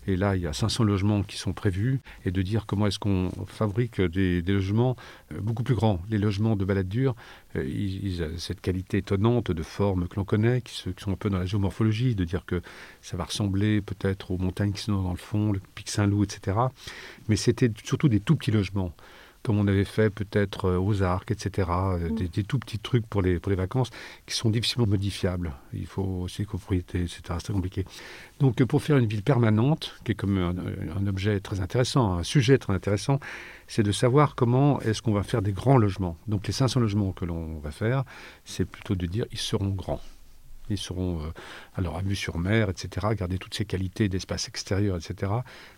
[0.06, 2.98] et là, il y a 500 logements qui sont prévus, et de dire comment est-ce
[2.98, 4.96] qu'on fabrique des, logements
[5.32, 6.00] euh, beaucoup plus grands.
[6.10, 7.14] Les logements de balade dure,
[7.56, 11.30] euh, ils, ont cette qualité étonnante de forme que l'on connaît, qui, sont un peu
[11.30, 12.62] dans la géomorphologie, de dire que
[13.00, 16.58] ça va ressembler peut-être aux montagnes qui sont dans le fond, le pic Saint-Loup, etc.
[17.28, 18.92] Mais c'était surtout des tout petits logements
[19.42, 21.68] comme on avait fait peut-être euh, aux arcs, etc.
[21.70, 22.28] Euh, mm.
[22.28, 23.90] Des, tout petits trucs pour les, pour les vacances
[24.26, 25.52] qui sont difficilement modifiables.
[25.72, 27.22] Il faut aussi copropriété, etc.
[27.26, 27.84] C'est très compliqué.
[28.40, 32.22] Donc euh, pour faire une ville permanente, qui est comme un, objet très intéressant, un
[32.22, 33.18] sujet très intéressant,
[33.66, 36.16] c'est de savoir comment est-ce qu'on va faire des grands logements.
[36.28, 38.04] Donc les 500 logements que l'on va faire,
[38.44, 40.00] c'est plutôt de dire ils seront grands.
[40.70, 41.20] Ils seront
[41.74, 45.32] alors à vue sur mer, etc., garder toutes ces qualités d'espace extérieur, etc.,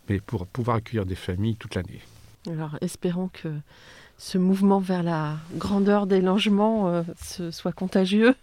[0.09, 2.00] mais pour pouvoir accueillir des familles toute l'année.
[2.50, 3.48] Alors espérons que
[4.18, 7.02] ce mouvement vers la grandeur des logements euh,
[7.50, 8.35] soit contagieux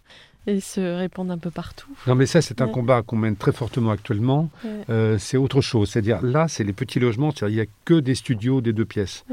[0.48, 1.88] et se répande un peu partout.
[2.08, 4.50] Non mais ça c'est un combat qu'on mène très fortement actuellement.
[4.90, 5.92] Euh, c'est autre chose.
[5.92, 9.24] C'est-à-dire là c'est les petits logements, il n'y a que des studios des deux pièces.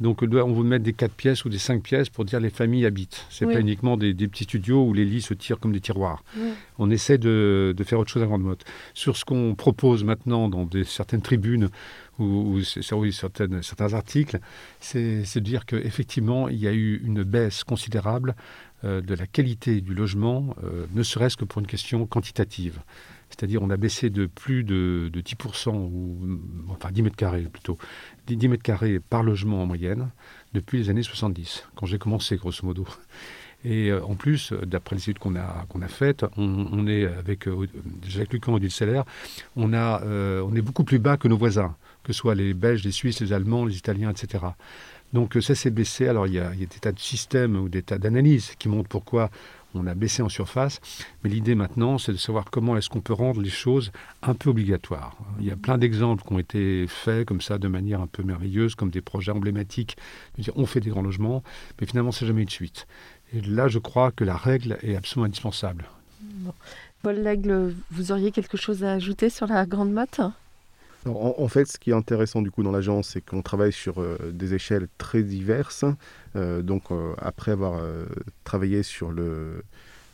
[0.00, 2.86] Donc on veut mettre des quatre pièces ou des cinq pièces pour dire les familles
[2.86, 3.26] habitent.
[3.28, 6.24] C'est pas uniquement des, petits studios où les lits se tirent comme des tiroirs.
[6.78, 8.62] On essaie de, faire autre chose à grande mode.
[8.94, 11.68] Sur ce qu'on propose maintenant dans des, certaines tribunes
[12.20, 14.38] ou, certains articles,
[14.80, 18.34] c'est de dire qu'effectivement, il y a eu une baisse considérable
[18.84, 22.80] euh, de la qualité du logement, euh, ne serait-ce que pour une question quantitative.
[23.28, 27.78] C'est-à-dire on a baissé de plus de, 10%, ou enfin 10 mètres carrés plutôt,
[28.26, 30.10] 10 mètres carrés par logement en moyenne
[30.52, 32.86] depuis les années 70, quand j'ai commencé grosso modo.
[33.64, 37.48] Et euh, en plus, d'après les études qu'on a, qu'on a faites, on, est avec
[38.06, 39.02] Jacques Lucan et Dulceller,
[39.56, 42.84] on, a, on est beaucoup plus bas que nos voisins que ce soit les Belges,
[42.84, 44.44] les Suisses, les Allemands, les Italiens, etc.
[45.12, 46.08] Donc ça s'est baissé.
[46.08, 49.30] Alors il y, a, des tas de systèmes ou des tas d'analyses qui montrent pourquoi
[49.74, 50.80] on a baissé en surface.
[51.22, 53.92] Mais l'idée maintenant, c'est de savoir comment est-ce qu'on peut rendre les choses
[54.22, 55.16] un peu obligatoires.
[55.38, 58.22] Il y a plein d'exemples qui ont été faits comme ça de manière un peu
[58.22, 59.96] merveilleuse, comme des projets emblématiques.
[60.56, 61.42] On fait des grands logements,
[61.80, 62.86] mais finalement, ça n'a jamais eu de suite.
[63.32, 65.84] Et là, je crois que la règle est absolument indispensable.
[67.02, 70.20] Paul Lègle, vous auriez quelque chose à ajouter sur la grande motte?
[71.06, 74.18] En, fait, ce qui est intéressant du coup dans l'agence, c'est qu'on travaille sur euh,
[74.32, 75.86] des échelles très diverses.
[76.36, 77.80] Euh, donc, euh, après avoir
[78.44, 79.64] travaillé sur le,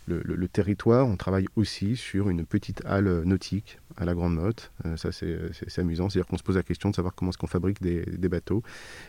[0.06, 4.70] le, territoire, on travaille aussi sur une petite halle nautique à la Grande Motte.
[4.96, 6.08] ça, c'est amusant.
[6.08, 8.62] C'est-à-dire qu'on se pose la question de savoir comment est-ce qu'on fabrique des, des, bateaux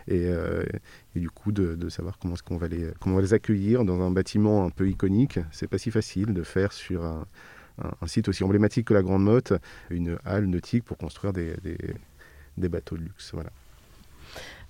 [0.07, 0.25] et,
[1.15, 3.85] et, du coup de, de savoir comment est-ce qu'on va les on va les accueillir
[3.85, 5.39] dans un bâtiment un peu iconique.
[5.51, 7.27] C'est pas si facile de faire sur un
[8.01, 9.53] un, site aussi emblématique que la Grande Motte,
[9.89, 11.55] une halle nautique pour construire des,
[12.57, 13.31] des, bateaux de luxe.
[13.33, 13.49] Voilà.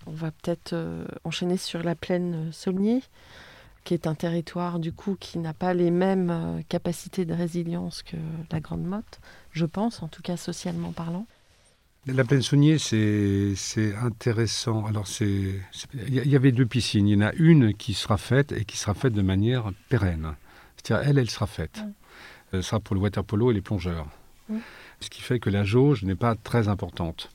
[0.05, 3.01] On va peut-être euh, enchaîner sur la plaine Saulnier,
[3.87, 8.03] qui est un territoire du coup qui n'a pas les mêmes euh, capacités de résilience
[8.03, 8.17] que
[8.51, 9.21] la Grande Motte,
[9.53, 11.25] je pense, en tout cas socialement parlant.
[12.05, 14.85] La plaine Saunier, c'est intéressant.
[14.87, 15.61] Alors, il
[16.09, 17.07] y, avait deux piscines.
[17.07, 20.35] Il y en a une qui sera faite et qui sera faite de manière pérenne.
[20.75, 21.81] C'est-à-dire, elle, elle sera faite.
[22.51, 24.07] Ce euh, sera pour le water polo et les plongeurs.
[24.99, 27.29] Ce qui fait que la jauge n'est pas très importante.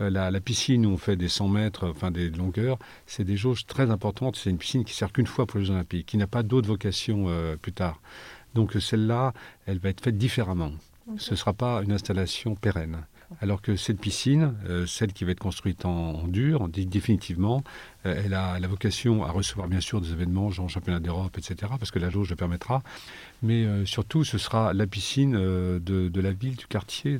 [0.00, 3.66] Euh, la, piscine où on fait des 100 mètres, enfin des longueurs, c'est des jauges
[3.66, 4.36] très importantes.
[4.36, 6.68] C'est une piscine qui sert qu'une fois pour les Jeux Olympiques, qui n'a pas d'autre
[6.68, 8.00] vocation euh, plus tard.
[8.54, 9.32] Donc celle-là,
[9.66, 10.72] elle va être faite différemment.
[11.18, 13.04] Ce ne sera pas une installation pérenne.
[13.40, 14.54] Alors que cette piscine,
[14.86, 17.62] celle qui va être construite en, dur, définitivement,
[18.02, 21.90] elle a la vocation à recevoir bien sûr des événements, genre championnat d'Europe, etc., parce
[21.90, 22.82] que la jauge le permettra
[23.42, 27.18] mais euh, surtout ce sera la piscine euh, de, la ville, du quartier,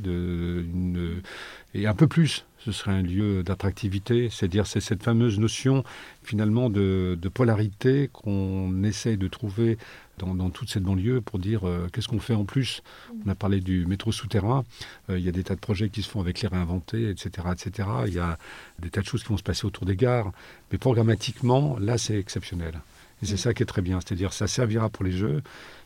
[1.75, 2.45] et un peu plus.
[2.65, 5.83] Ce serait un lieu d'attractivité, c'est-à-dire c'est cette fameuse notion
[6.23, 9.79] finalement de, polarité qu'on essaye de trouver
[10.19, 12.83] dans, toute cette banlieue pour dire euh, qu'est-ce qu'on fait en plus?
[13.25, 14.65] On a parlé du métro souterrain,
[15.09, 17.89] il y a des tas de projets qui se font avec les réinventés, etc., etc.
[18.07, 18.37] Il y a
[18.79, 20.31] des tas de choses qui vont se passer autour des gares,
[20.71, 22.81] mais programmatiquement, là c'est exceptionnel.
[23.23, 25.43] Et c'est ça qui est très bien, c'est-à-dire ça servira pour les jeux,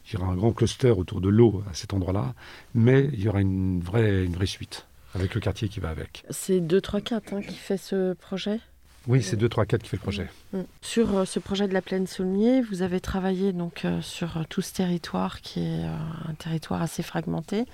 [0.06, 2.34] il y aura un grand cluster autour de l'eau à cet endroit-là,
[2.74, 6.24] mais il y aura une vraie suite avec le quartier qui va avec.
[6.30, 8.60] C'est 2, 3, 4 qui fait ce projet?
[9.06, 10.30] Oui, c'est 2, 3, 4 qui fait le projet.
[10.52, 10.60] Mm.
[10.80, 14.42] Sur euh, ce projet de la plaine Saulmier, vous avez travaillé donc euh, sur euh,
[14.48, 17.64] tout ce territoire qui est un territoire assez fragmenté,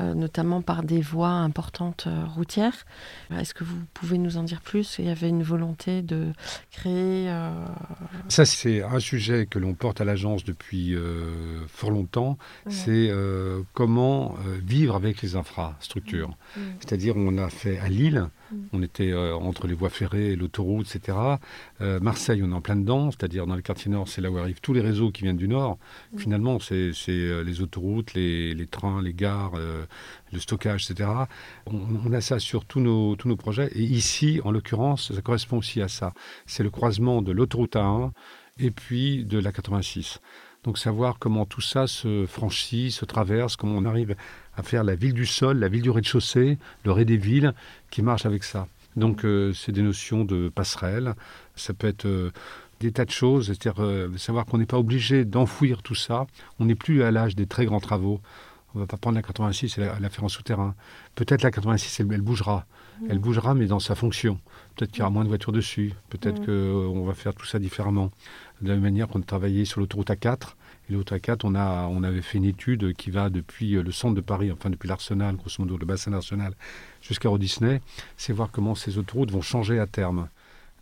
[0.00, 2.86] notamment par des voies importantes routières.
[3.30, 4.96] Est-ce que vous pouvez nous en dire plus?
[4.98, 6.32] Il y avait une volonté de
[6.70, 7.32] créer.
[8.28, 10.96] Ça, c'est un sujet que l'on porte à l'agence depuis
[11.68, 12.38] fort longtemps.
[12.68, 13.12] C'est
[13.72, 16.36] comment vivre avec les infrastructures.
[16.56, 16.60] Mm.
[16.80, 18.28] C'est-à-dire, on a fait à Lille.
[18.72, 21.18] On était euh, entre les voies ferrées et l'autoroute, etc.
[21.80, 24.38] Euh, Marseille, on est en plein dedans, c'est-à-dire dans le quartier nord, c'est là où
[24.38, 25.78] arrivent tous les réseaux qui viennent du nord.
[26.16, 29.52] Finalement, c'est euh, les autoroutes, les, trains, les gares,
[30.32, 31.10] le stockage, etc.
[31.66, 33.70] On, a ça sur tous nos, tous nos projets.
[33.74, 36.12] Et ici, en l'occurrence, ça correspond aussi à ça.
[36.46, 38.10] C'est le croisement de l'autoroute A1
[38.58, 40.20] et puis de la 86.
[40.64, 44.16] Donc savoir comment tout ça se franchit, se traverse, comment on arrive
[44.56, 47.52] à faire la ville du sol, la ville du rez-de-chaussée, le rez des villes,
[47.90, 48.68] qui marche avec ça.
[48.96, 51.14] Donc euh, c'est des notions de passerelle,
[51.56, 52.30] ça peut être euh,
[52.80, 56.26] des tas de choses, c'est-à-dire euh, savoir qu'on n'est pas obligé d'enfouir tout ça,
[56.58, 58.20] on n'est plus à l'âge des très grands travaux.
[58.76, 60.74] On va pas prendre la 86 et la, faire en souterrain.
[61.14, 62.66] Peut-être la 86, elle, bougera.
[63.00, 63.06] Mmh.
[63.08, 64.40] Elle bougera, mais dans sa fonction.
[64.74, 65.92] Peut-être qu'il y aura moins de voitures dessus.
[66.10, 66.90] Peut-être mmh.
[66.90, 68.10] qu'on va faire tout ça différemment
[68.62, 70.54] de la même manière qu'on a travaillé sur l'autoroute A4.
[70.88, 73.90] Et l'autoroute A4, on, a, on avait fait une étude qui va depuis euh, le
[73.90, 76.54] centre de Paris, enfin depuis l'Arsenal, grosso modo le bassin d'Arsenal,
[77.00, 77.80] jusqu'à Disney,
[78.16, 80.28] c'est voir comment ces autoroutes vont changer à terme.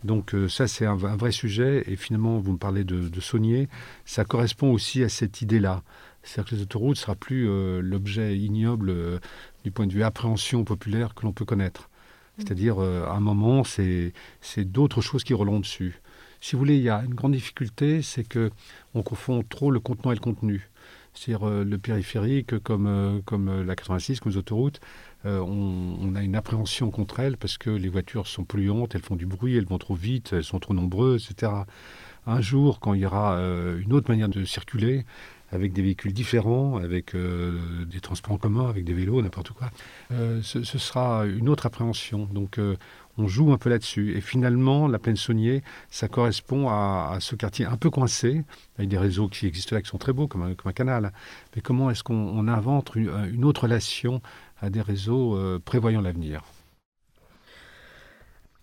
[0.02, 1.84] Donc euh, ça, c'est un, vrai sujet.
[1.86, 3.68] Et finalement, vous me parlez de, de Saunier,
[4.04, 5.82] ça correspond aussi à cette idée-là.
[6.24, 9.20] C'est-à-dire que les autoroutes ne sera plus euh, l'objet ignoble
[9.62, 11.82] du point de vue appréhension populaire que l'on peut connaître.
[11.82, 12.42] Mmh.
[12.42, 14.12] C'est-à-dire, à un moment, c'est
[14.58, 16.00] d'autres choses qui roulent dessus.
[16.42, 18.50] Si vous voulez, il y a une grande difficulté, c'est que
[18.94, 20.68] on confond trop le contenant et le contenu.
[21.14, 24.80] C'est-à-dire euh, le périphérique, comme, euh, euh, la 86, comme les autoroutes,
[25.24, 29.24] on, a une appréhension contre elles parce que les voitures sont polluantes, elles font du
[29.24, 31.52] bruit, elles vont trop vite, elles sont trop nombreuses, etc.
[32.26, 33.38] Un jour, quand il y aura
[33.78, 35.04] une autre manière de circuler,
[35.52, 39.70] avec des véhicules différents, avec des transports en commun, avec des vélos, n'importe quoi,
[40.10, 42.26] ce, sera une autre appréhension.
[42.26, 42.58] Donc
[43.18, 44.16] on joue un peu là-dessus.
[44.16, 48.44] Et finalement, la plaine Saunier, ça correspond à, ce quartier un peu coincé,
[48.76, 51.12] avec des réseaux qui existent là, qui sont très beaux, comme un, canal.
[51.54, 54.20] Mais comment est-ce qu'on invente une, autre relation
[54.60, 56.42] à des réseaux euh, prévoyant l'avenir?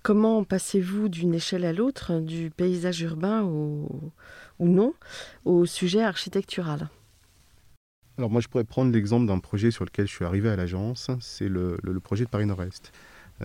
[0.01, 4.11] Comment passez-vous d'une échelle à l'autre, du paysage urbain ou
[4.59, 4.93] non,
[5.43, 6.89] au sujet architectural?
[8.19, 11.09] Alors moi, je pourrais prendre l'exemple d'un projet sur lequel je suis arrivé à l'agence,
[11.21, 12.91] c'est le, le, projet de Paris Nord-Est.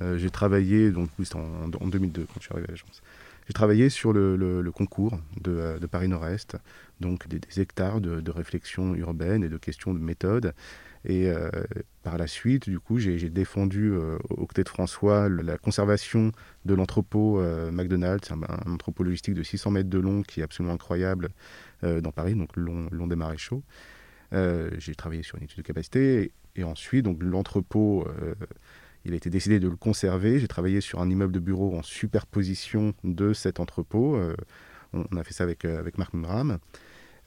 [0.02, 3.02] Euh, j'ai travaillé, donc c'était en, 2002 quand je suis arrivé à l'agence.
[3.46, 6.56] J'ai travaillé sur le, concours de, Paris Nord-Est,
[7.00, 10.54] donc des, hectares de, réflexion urbaine et de questions de méthode.
[11.06, 11.50] Et euh,
[12.02, 16.32] par la suite, du coup, j'ai défendu euh, aux côtés de François la conservation
[16.64, 21.28] de l'entrepôt McDonald's, un, entrepôt logistique de 600 mètres de long qui est absolument incroyable
[21.82, 23.62] dans Paris, donc long, long des maréchaux.
[24.32, 28.06] j'ai travaillé sur une étude de capacité et, et ensuite, donc l'entrepôt
[29.04, 30.38] il a été décidé de le conserver.
[30.38, 34.16] J'ai travaillé sur un immeuble de bureau en superposition de cet entrepôt.
[34.16, 34.34] Euh,
[34.92, 36.58] on, a fait ça avec, euh, avec Marc Mram.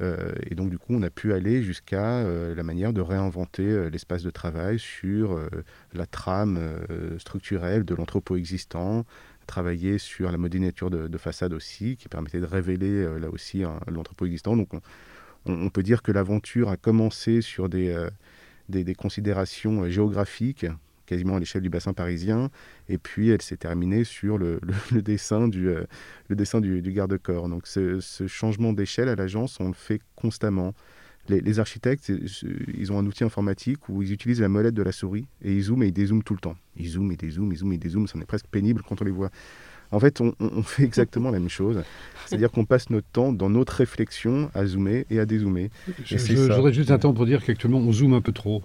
[0.02, 4.24] Euh, et donc, du coup, on a pu aller jusqu'à la manière de réinventer l'espace
[4.24, 5.40] de travail sur
[5.94, 6.60] la trame
[7.18, 9.06] structurelle de l'entrepôt existant,
[9.48, 14.56] travailler sur la modénature de, façade aussi, qui permettait de révéler là aussi l'entrepôt existant.
[14.56, 14.70] Donc,
[15.46, 18.08] on, peut dire que l'aventure a commencé sur des,
[18.70, 20.68] des considérations géographiques
[21.08, 22.52] quasiment à l'échelle du bassin parisien.
[22.88, 24.60] Et puis, elle s'est terminée sur le,
[24.91, 25.86] dessin du, euh,
[26.30, 27.50] dessin du, garde-corps.
[27.50, 30.76] Donc, ce, changement d'échelle à l'agence, on le fait constamment.
[31.30, 35.28] Les, architectes, ils ont un outil informatique où ils utilisent la molette de la souris
[35.41, 36.56] et ils zooment et ils dézooment tout le temps.
[36.78, 38.08] Ils zooment et dézooment, ils zooment et dézooment.
[38.08, 39.30] Ça est presque pénible quand on les voit.
[39.91, 41.82] En fait, on, fait exactement la même chose.
[42.26, 45.69] C'est-à-dire qu'on passe notre temps dans notre réflexion à zoomer et à dézoomer.
[46.04, 48.62] Je, voudrais juste un temps pour dire qu'actuellement, on zoome un peu trop.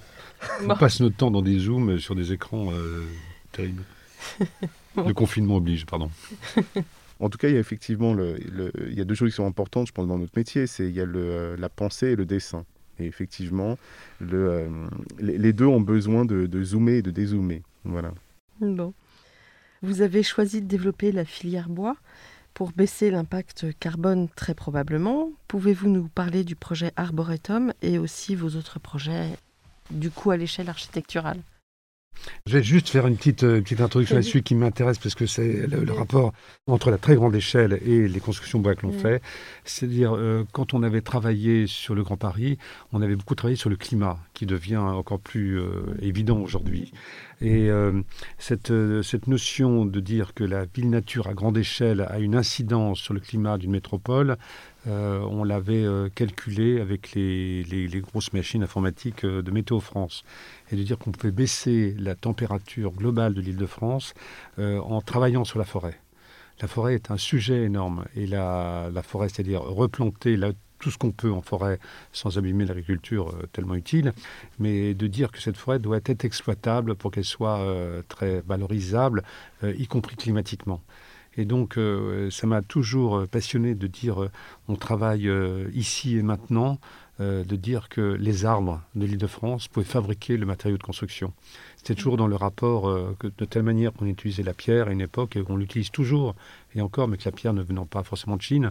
[0.69, 3.05] On passe notre temps dans des zooms sur des écrans euh,
[3.53, 3.85] terribles.
[4.97, 6.11] Le confinement oblige, pardon.
[7.21, 8.37] En tout cas, il y a effectivement le,
[8.89, 10.67] il y a deux choses qui sont importantes, je pense, dans notre métier.
[10.67, 12.65] C'est il y a le, la pensée et le dessin.
[12.99, 13.79] Et effectivement,
[14.21, 14.69] le, euh,
[15.19, 17.63] les, deux ont besoin de, de, zoomer et de dézoomer.
[17.85, 18.13] Voilà.
[18.61, 18.93] Bon.
[19.83, 21.97] Vous avez choisi de développer la filière bois
[22.55, 25.31] pour baisser l'impact carbone très probablement.
[25.49, 29.37] Pouvez-vous nous parler du projet Arboretum et aussi vos autres projets
[29.91, 31.41] du coup à l'échelle architecturale?
[32.47, 35.67] Je vais juste faire une petite, euh, petite introduction là-dessus qui m'intéresse parce que c'est
[35.67, 36.33] le, rapport
[36.67, 39.23] entre la très grande échelle et les constructions bois que l'on fait.
[39.65, 42.59] C'est-à-dire, euh, quand on avait travaillé sur le Grand Paris,
[42.93, 46.93] on avait beaucoup travaillé sur le climat, qui devient encore plus euh, évident aujourd'hui.
[47.41, 47.71] Et
[48.39, 53.15] cette, cette notion de dire que la ville-nature à grande échelle a une incidence sur
[53.15, 54.37] le climat d'une métropole,
[54.87, 60.25] on l'avait calculé avec les, grosses machines informatiques de Météo France
[60.73, 64.15] et de dire qu'on pouvait baisser la température globale de l'île de France
[64.59, 65.99] euh, en travaillant sur la forêt.
[66.61, 70.39] La forêt est un sujet énorme et la, forêt, c'est-à-dire replanter
[70.79, 71.79] tout ce qu'on peut en forêt
[72.13, 74.13] sans abîmer l'agriculture euh, tellement utile,
[74.59, 79.23] mais de dire que cette forêt doit être exploitable pour qu'elle soit euh, très valorisable,
[79.63, 80.83] y compris climatiquement.
[81.37, 81.79] Et donc,
[82.31, 84.29] ça m'a toujours passionné de dire
[84.69, 85.31] on travaille
[85.73, 86.79] ici et maintenant
[87.23, 90.83] euh, de dire que les arbres de l'île de France pouvaient fabriquer le matériau de
[90.83, 91.33] construction.
[91.77, 94.93] C'était toujours dans le rapport euh, que de telle manière qu'on utilisait la pierre à
[94.93, 96.35] une époque et qu'on l'utilise toujours,
[96.75, 98.71] et encore, mais que la pierre ne venant pas forcément de Chine,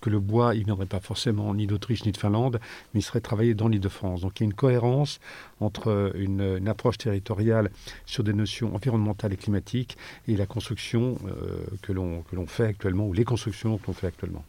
[0.00, 2.58] que le bois, il viendrait pas forcément ni d'Autriche ni de Finlande,
[2.92, 4.22] mais il serait travaillé dans l'île de France.
[4.22, 5.20] Donc il y a une cohérence
[5.60, 7.70] entre une, approche territoriale
[8.06, 9.96] sur des notions environnementales et climatiques
[10.26, 14.44] et la construction euh, que l'on fait actuellement, ou les constructions que l'on fait actuellement.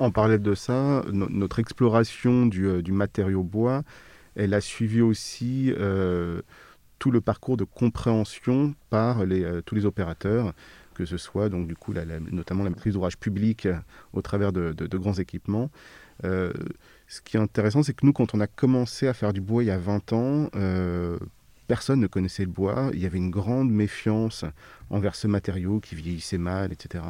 [0.00, 3.82] On parlait de ça, notre exploration euh, du, matériau bois,
[4.34, 6.42] elle a suivi aussi euh,
[6.98, 10.52] tout le parcours de compréhension par euh, tous les opérateurs,
[10.94, 11.92] que ce soit donc du coup
[12.32, 13.68] notamment la maîtrise d'ouvrage public
[14.12, 15.70] au travers de, grands équipements.
[16.22, 19.62] ce qui est intéressant, c'est que nous, quand on a commencé à faire du bois
[19.62, 20.50] il y a 20 ans,
[21.66, 22.90] personne ne connaissait le bois.
[22.92, 24.44] Il y avait une grande méfiance
[24.90, 27.02] envers ce matériau qui vieillissait mal, etc.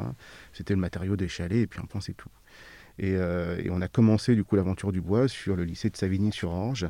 [0.53, 2.29] C'était le matériau des chalets et puis on pensait tout.
[3.01, 6.89] Euh, et, on a commencé du coup l'aventure du bois sur le lycée de Savigny-sur-Orge.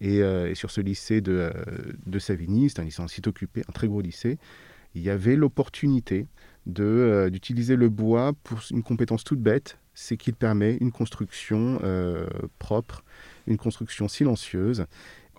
[0.00, 1.52] Et, euh, sur ce lycée de, euh,
[2.06, 4.38] de Savigny, c'est un lycée en site occupé, un très gros lycée,
[4.94, 6.26] il y avait l'opportunité
[6.66, 11.78] d'utiliser le bois pour une compétence toute bête, c'est qu'il permet une construction
[12.58, 13.04] propre,
[13.46, 14.86] une construction silencieuse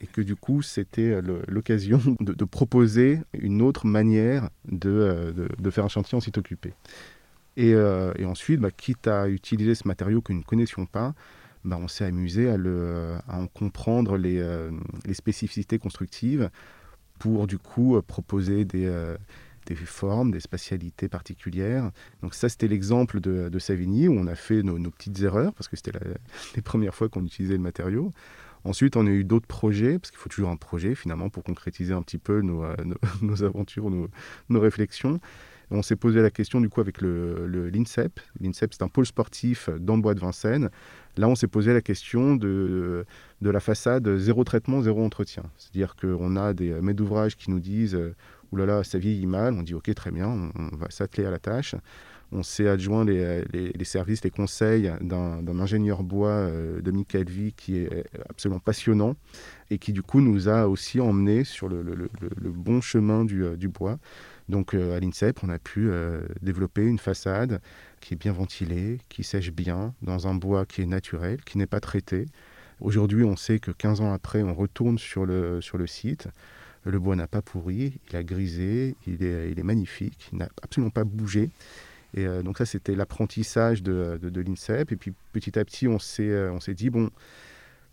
[0.02, 5.34] et que du coup c'était l'occasion de, proposer une autre manière de,
[5.72, 6.74] faire un chantier en site occupé.
[7.58, 11.14] Euh, et, ensuite, bah, quitte à utiliser ce matériau que nous ne connaissions pas,
[11.64, 12.58] bah, on s'est amusé à,
[13.28, 14.72] en comprendre les, euh,
[15.06, 16.50] les, spécificités constructives
[17.18, 19.18] pour du coup proposer des, euh,
[19.86, 21.92] formes, des spatialités particulières.
[22.22, 25.76] Donc ça, c'était l'exemple de, Savigny où on a fait nos, petites erreurs parce que
[25.76, 25.94] c'était
[26.56, 28.14] les premières fois qu'on utilisait le matériau.
[28.64, 31.94] Ensuite, on a eu d'autres projets, parce qu'il faut toujours un projet finalement pour concrétiser
[31.94, 32.64] un petit peu nos,
[33.44, 35.20] aventures, nos réflexions.
[35.72, 38.20] On s'est posé la question du coup avec l'INSEP.
[38.20, 40.70] Le, L'INSEP, c'est un pôle sportif dans le bois de Vincennes.
[41.18, 43.06] Là, on s'est posé la question de,
[43.42, 45.44] de la façade zéro traitement, zéro entretien.
[45.58, 47.98] C'est-à-dire qu'on a des maîtres d'ouvrage qui nous disent
[48.52, 49.54] Ouh là là, ça vieillit mal.
[49.54, 51.76] On dit Ok, très bien, on, va s'atteler à la tâche.
[52.32, 57.54] On s'est adjoint les, les, services, les conseils d'un ingénieur bois, euh, de Michael V,
[57.56, 59.16] qui est absolument passionnant
[59.70, 63.44] et qui du coup nous a aussi emmenés sur le, le, le bon chemin du,
[63.44, 64.00] euh, du bois.
[64.50, 67.62] Donc euh, à l'INSEP, on a pu euh, développer une façade
[68.00, 71.66] qui est bien ventilée, qui sèche bien, dans un bois qui est naturel, qui n'est
[71.66, 72.28] pas traité.
[72.80, 76.28] Aujourd'hui, on sait que 15 ans après, on retourne sur le, sur le site.
[76.84, 80.50] Le bois n'a pas pourri, il a grisé, il est, il est magnifique, il n'a
[80.62, 81.50] absolument pas bougé.
[82.14, 84.92] Et euh, donc ça, c'était l'apprentissage de, de, l'INSEP.
[84.92, 87.10] Et puis petit à petit, on s'est, on s'est dit, bon,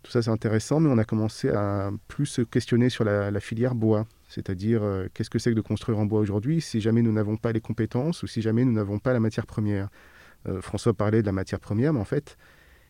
[0.03, 3.73] tout ça c'est intéressant, mais on a commencé à plus se questionner sur la filière
[3.73, 4.05] bois.
[4.33, 7.37] C'est-à-dire, euh, qu'est-ce que c'est que de construire en bois aujourd'hui si jamais nous n'avons
[7.37, 9.89] pas les compétences ou si jamais nous n'avons pas la matière première?
[10.47, 12.35] Euh, François parlait de la matière première, mais en fait,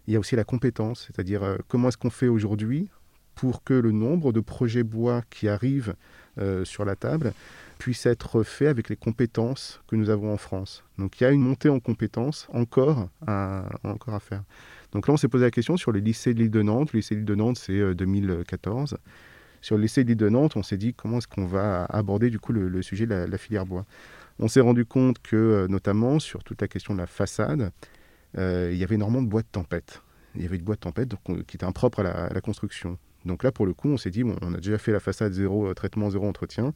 [0.08, 1.08] il y a aussi la compétence.
[1.08, 2.90] C'est-à-dire, euh, comment est-ce qu'on fait aujourd'hui
[3.36, 5.96] pour que le nombre de projets bois qui arrivent
[6.64, 7.34] sur la table
[7.80, 10.84] puisse être fait avec les compétences que nous avons en France?
[11.00, 14.44] Donc il y a une montée en compétences encore à, encore à faire.
[14.92, 16.94] Donc là, on s'est posé la question sur le lycée de l'île de Nantes.
[16.94, 18.98] Le lycée de l'île de Nantes, c'est 2014
[19.64, 22.82] sur l'essai de Nantes, on s'est dit comment est-ce qu'on va aborder du coup le,
[22.82, 23.86] sujet de la, filière bois.
[24.40, 27.72] On s'est rendu compte que, euh, notamment sur toute la question de la façade,
[28.38, 30.02] euh, il y avait énormément de bois de tempête.
[30.36, 32.98] Il y avait de bois de tempête donc, qui était impropre à la, construction.
[33.24, 35.32] Donc là, pour le coup, on s'est dit, bon, on a déjà fait la façade
[35.32, 36.74] zéro euh, traitement, zéro entretien.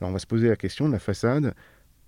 [0.00, 1.54] Alors on va se poser la question de la façade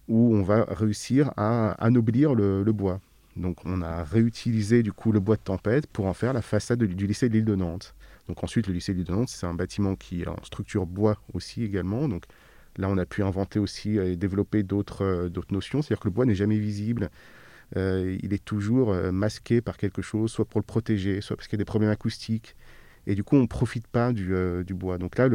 [0.07, 3.01] où on va réussir à anoblir le, bois.
[3.35, 6.85] Donc on a réutilisé du coup le bois de tempête pour en faire la façade
[6.85, 7.97] du lycée de l'île de Nantes.
[8.31, 11.65] Donc ensuite, le lycée de Nantes, c'est un bâtiment qui est en structure bois aussi
[11.65, 12.07] également.
[12.07, 12.27] Donc
[12.77, 15.83] là, on a pu inventer aussi et développer d'autres euh, d'autres notions.
[15.83, 17.11] C'est-à-dire que le bois n'est jamais visible.
[17.77, 21.49] Euh, il est toujours euh, masqué par quelque chose, soit pour le protéger, soit parce
[21.49, 22.55] qu'il y a des problèmes acoustiques.
[23.09, 24.33] Et du coup, on ne profite pas du,
[24.65, 24.97] du, bois.
[24.99, 25.27] Donc là,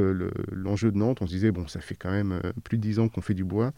[0.54, 3.10] l'enjeu de Nantes, on se disait, bon, ça fait quand même plus de dix ans
[3.10, 3.74] qu'on fait du bois.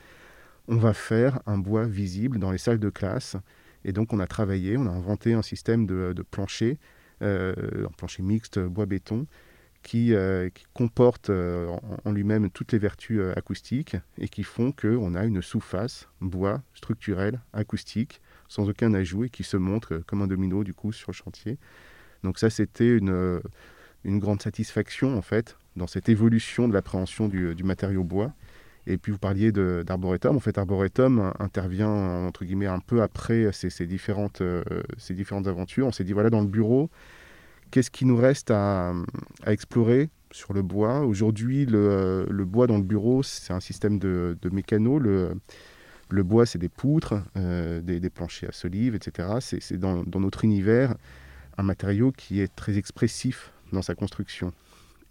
[0.68, 3.38] On va faire un bois visible dans les salles de classe.
[3.86, 6.78] Et donc, on a travaillé, on a inventé un système de, de plancher,
[7.22, 9.28] un plancher mixte bois-béton,
[9.88, 15.15] qui, euh, comporte euh, en, lui-même toutes les vertus euh, acoustiques et qui font qu'on
[15.15, 20.28] a une sous-face bois structurelle acoustique sans aucun ajout et qui se montre comme un
[20.28, 21.57] domino du coup sur le chantier.
[22.24, 23.41] Donc ça c'était une,
[24.03, 28.34] une grande satisfaction en fait dans cette évolution de l'appréhension du, du, matériau bois.
[28.89, 30.35] Et puis vous parliez d'Arboretum.
[30.35, 34.41] En fait, Arboretum intervient entre guillemets un peu après ces, différentes,
[34.97, 35.88] ces différentes aventures.
[35.88, 36.89] On s'est dit voilà dans le bureau,
[37.71, 38.93] Qu'est-ce qui nous reste à,
[39.45, 41.01] explorer sur le bois?
[41.01, 44.99] Aujourd'hui, le, bois dans le bureau, c'est un système de, de mécano.
[44.99, 49.39] Le, bois, c'est des poutres, euh, des, planchers à solives, etc.
[49.41, 50.95] C'est dans, notre univers
[51.57, 54.53] un matériau qui est très expressif dans sa construction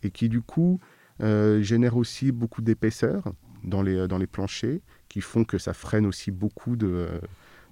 [0.03, 0.81] et qui, du coup,
[1.23, 3.33] euh, génère aussi beaucoup d'épaisseur
[3.65, 7.09] dans les, dans les planchers, qui font que ça freine aussi beaucoup de,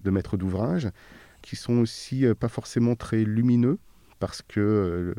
[0.05, 0.89] de maîtres d'ouvrage,
[1.43, 3.78] qui sont aussi euh, pas forcément très lumineux
[4.18, 5.14] parce que euh,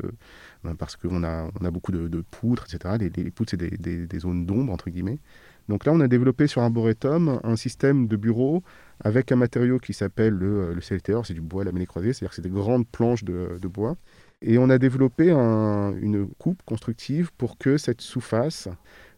[0.64, 2.96] ben, parce qu'on a, on a beaucoup de, poutres, etc.
[2.98, 5.20] Les, les poutres, c'est des, des, zones d'ombre, entre guillemets.
[5.68, 8.62] Donc là, on a développé sur Arboretum un système de bureau
[9.00, 12.42] avec un matériau qui s'appelle le, le c'est du bois lamellé croisé, c'est-à-dire que c'est
[12.42, 13.96] des grandes planches de, bois.
[14.42, 18.68] Et on a développé un, une coupe constructive pour que cette sous-face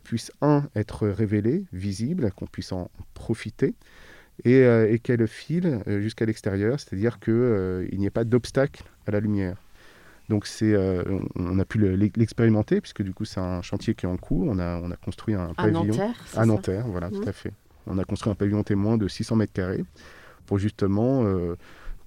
[0.09, 3.75] puisse, un, être révélée, visible, qu'on puisse en profiter,
[4.45, 9.11] et, euh, et qu'elle file euh, jusqu'à l'extérieur, c'est-à-dire qu'il n'y ait pas d'obstacle à
[9.11, 9.57] la lumière.
[10.29, 11.03] Donc c'est, euh,
[11.37, 14.47] on a pu l'expérimenter puisque du coup c'est un chantier qui est en cours.
[14.47, 17.29] On a, on a construit un pavillon à Nanterre, voilà, tout mmh.
[17.29, 17.53] à fait.
[17.87, 19.85] On a construit un pavillon témoin de 600 mètres carrés
[20.45, 21.57] pour justement euh,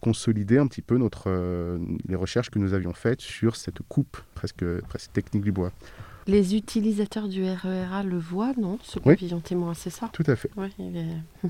[0.02, 4.18] consolider un petit peu notre, euh, les recherches que nous avions faites sur cette coupe
[4.36, 5.72] presque, presque technique du bois.
[6.28, 8.78] Les utilisateurs du RERA le voient, non?
[8.84, 10.10] Ce pavillon témoin, c'est ça?
[10.14, 10.52] Tout à fait.
[10.56, 11.50] Oui, il est...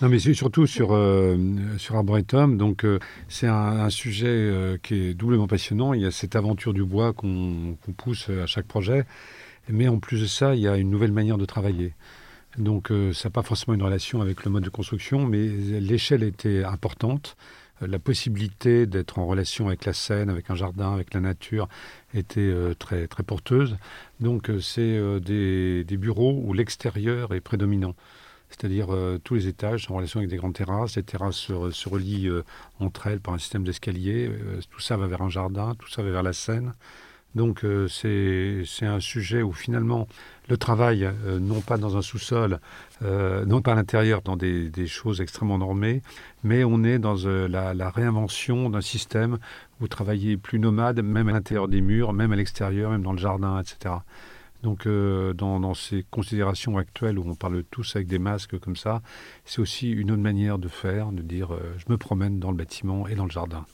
[0.00, 1.36] Non, mais surtout sur, euh,
[1.76, 2.56] sur Arboretum.
[2.56, 2.98] Donc, euh,
[3.28, 5.92] c'est un, sujet euh, qui est doublement passionnant.
[5.92, 9.04] Il y a cette aventure du bois qu'on pousse à chaque projet.
[9.68, 11.94] Mais en plus de ça, il y a une nouvelle manière de travailler.
[12.58, 16.64] Donc, ça n'a pas forcément une relation avec le mode de construction, mais l'échelle était
[16.64, 17.36] importante.
[17.86, 21.68] La possibilité d'être en relation avec la scène, avec un jardin, avec la nature,
[22.14, 23.76] était très, très porteuse.
[24.20, 27.94] Donc, c'est des, des bureaux où l'extérieur est prédominant
[28.52, 30.96] c'est-à-dire euh, tous les étages en relation avec des grandes terrasses.
[30.96, 32.44] Les terrasses se, relient euh,
[32.80, 34.28] entre elles par un système d'escalier.
[34.28, 36.72] Euh, tout ça va vers un jardin, tout ça va vers la Seine.
[37.34, 40.06] Donc c'est un sujet où finalement
[40.48, 41.08] le travail,
[41.40, 42.60] non pas dans un sous-sol,
[43.00, 46.02] non pas à l'intérieur, dans des, choses extrêmement normées,
[46.42, 49.38] mais on est dans la, la, réinvention d'un système
[49.80, 53.18] où travailler plus nomade, même à l'intérieur des murs, même à l'extérieur, même dans le
[53.18, 53.94] jardin, etc.
[54.62, 59.02] Donc, euh, dans, ces considérations actuelles où on parle tous avec des masques comme ça,
[59.44, 62.56] c'est aussi une autre manière de faire, de dire euh, je me promène dans le
[62.56, 63.64] bâtiment et dans le jardin.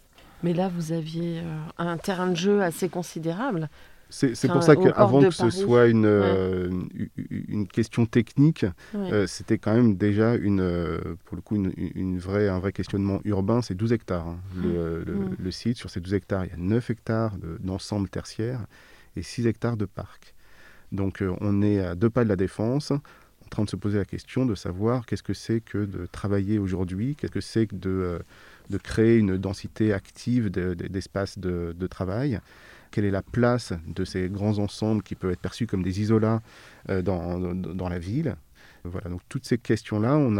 [0.42, 3.68] Mais là, vous aviez euh, un terrain de jeu assez considérable.
[4.10, 6.88] C'est pour ça qu'avant que ce soit une,
[7.28, 8.66] une question technique,
[9.26, 13.62] c'était quand même déjà une, pour le coup une, vraie, un vrai questionnement urbain.
[13.62, 14.26] C'est 12 hectares.
[14.26, 14.38] Hein.
[14.56, 15.36] Le, mmh.
[15.38, 18.66] le, site, sur ces 12 hectares, il y a 9 hectares d'ensemble tertiaire
[19.16, 20.34] et 6 hectares de parc.
[20.92, 23.98] Donc euh, on est à deux pas de la défense, en train de se poser
[23.98, 27.76] la question de savoir qu'est-ce que c'est que de travailler aujourd'hui, qu'est-ce que c'est que
[27.76, 28.18] de, euh,
[28.70, 32.40] de, créer une densité active d'espace de, de, travail,
[32.90, 36.42] quelle est la place de ces grands ensembles qui peuvent être perçus comme des isolats
[36.88, 38.36] euh, dans, dans, la ville.
[38.84, 40.36] Voilà, donc toutes ces questions-là, on,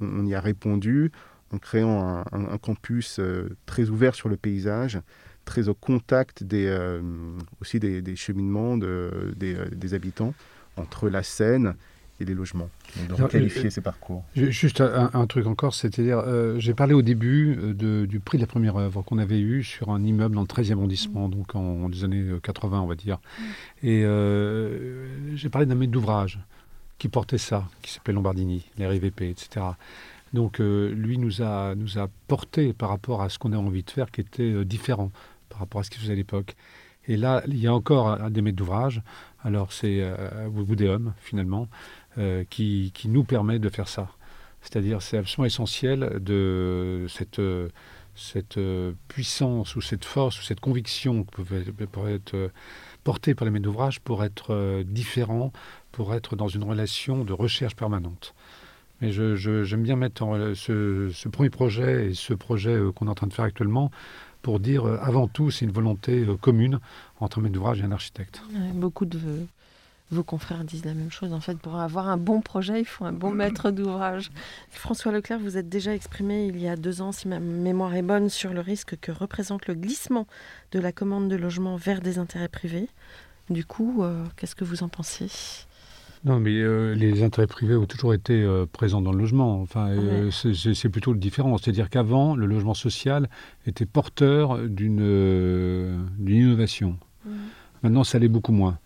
[0.00, 1.10] on, y a répondu
[1.52, 3.20] en créant un, campus
[3.66, 5.00] très ouvert sur le paysage,
[5.44, 7.00] très au contact des, euh,
[7.60, 10.34] aussi des, cheminements de, euh, des, habitants
[10.76, 11.74] entre la Seine
[12.20, 12.68] et les logements.
[13.08, 14.24] Donc, de qualifier euh, ces parcours.
[14.34, 16.22] Juste un, truc encore, c'est-à-dire,
[16.58, 19.90] j'ai parlé au début de, du prix de la première œuvre qu'on avait eu sur
[19.90, 21.30] un immeuble dans le 13e arrondissement, mmh.
[21.30, 23.18] donc en, des années 80, on va dire.
[23.18, 23.42] Mmh.
[23.86, 26.38] Et j'ai parlé d'un maître d'ouvrage
[26.98, 29.66] qui portait ça, qui s'appelait Lombardini, les RIVP, etc.
[30.32, 33.90] Donc lui nous a, nous a porté par rapport à ce qu'on a envie de
[33.90, 35.10] faire qui était différent
[35.48, 36.56] par rapport à ce qu'il faisait à l'époque.
[37.08, 39.02] Et là, il y a encore un des maîtres d'ouvrage,
[39.42, 41.66] alors c'est euh, Woodéum, finalement,
[42.18, 44.08] euh, qui, nous permet de faire ça.
[44.62, 47.40] C'est-à-dire, c'est absolument essentiel de cette,
[48.14, 48.58] cette
[49.08, 52.50] puissance ou cette force ou cette conviction qui peut, être
[53.04, 55.52] portée par les maîtres d'ouvrage pour être euh, différent,
[55.92, 58.34] pour être dans une relation de recherche permanente.
[59.00, 63.14] Mais j'aime bien mettre en, ce, ce, premier projet et ce projet qu'on est en
[63.14, 63.90] train de faire actuellement
[64.42, 66.80] pour dire avant tout, c'est une volonté commune
[67.18, 68.42] entre un maître d'ouvrage et un architecte.
[68.74, 69.18] beaucoup de
[70.10, 71.32] vos confrères disent la même chose.
[71.32, 74.30] En fait, pour avoir un bon projet, il faut un bon maître d'ouvrage.
[74.70, 78.02] François Leclerc, vous êtes déjà exprimé il y a deux ans, si ma mémoire est
[78.02, 80.26] bonne, sur le risque que représente le glissement
[80.72, 82.88] de la commande de logement vers des intérêts privés.
[83.48, 85.28] Du coup, euh, qu'est-ce que vous en pensez?
[86.24, 89.60] Non, mais euh, les intérêts privés ont toujours été euh, présents dans le logement.
[89.62, 89.90] Enfin,
[90.30, 91.56] c'est plutôt le différent.
[91.56, 93.28] C'est-à-dire qu'avant, le logement social
[93.66, 96.98] était porteur d'une innovation.
[97.24, 97.30] Mmh.
[97.82, 98.78] Maintenant, ça l'est beaucoup moins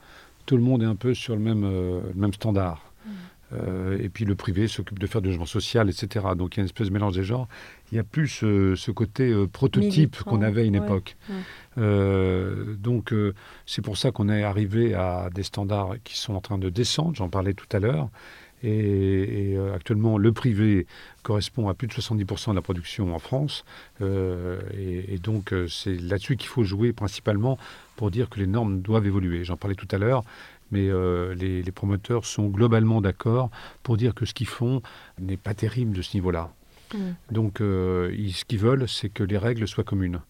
[0.46, 2.92] tout le monde est un peu sur le même, euh, même standard.
[3.04, 3.10] Mm.
[3.52, 6.26] Euh, et puis le privé s'occupe de faire du logement social, etc.
[6.36, 7.46] Donc il y a une espèce de mélange des genres.
[7.92, 11.16] Il n'y a plus ce, côté euh, prototype qu'on avait à une époque.
[11.76, 13.14] donc
[13.66, 17.14] c'est pour ça qu'on est arrivé à des standards qui sont en train de descendre,
[17.14, 18.08] j'en parlais tout à l'heure.
[18.66, 20.86] Et, actuellement, le privé
[21.22, 23.64] correspond à plus de 70% de la production en France.
[24.00, 27.58] et, et, donc, c'est là-dessus qu'il faut jouer principalement
[27.96, 29.44] pour dire que les normes doivent évoluer.
[29.44, 30.24] J'en parlais tout à l'heure,
[30.70, 33.50] mais euh, les, promoteurs sont globalement d'accord
[33.82, 34.82] pour dire que ce qu'ils font
[35.20, 36.52] n'est pas terrible de ce niveau-là.
[36.92, 36.98] Mm.
[37.30, 40.20] Donc, euh, ce qu'ils veulent, c'est que les règles soient communes.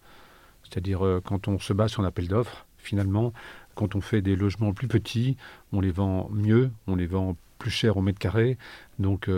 [0.63, 3.33] C'est-à-dire, euh, quand on se bat sur un appel d'offres, finalement,
[3.75, 5.35] quand on fait des logements plus petits,
[5.71, 8.57] on les vend mieux, on les vend plus cher au mètre carré.
[8.99, 9.29] Donc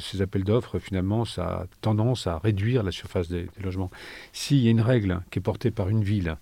[0.00, 3.90] ces appels d'offres, finalement, ça a tendance à réduire la surface des logements.
[4.32, 6.36] S'il y a une règle qui est portée par une ville,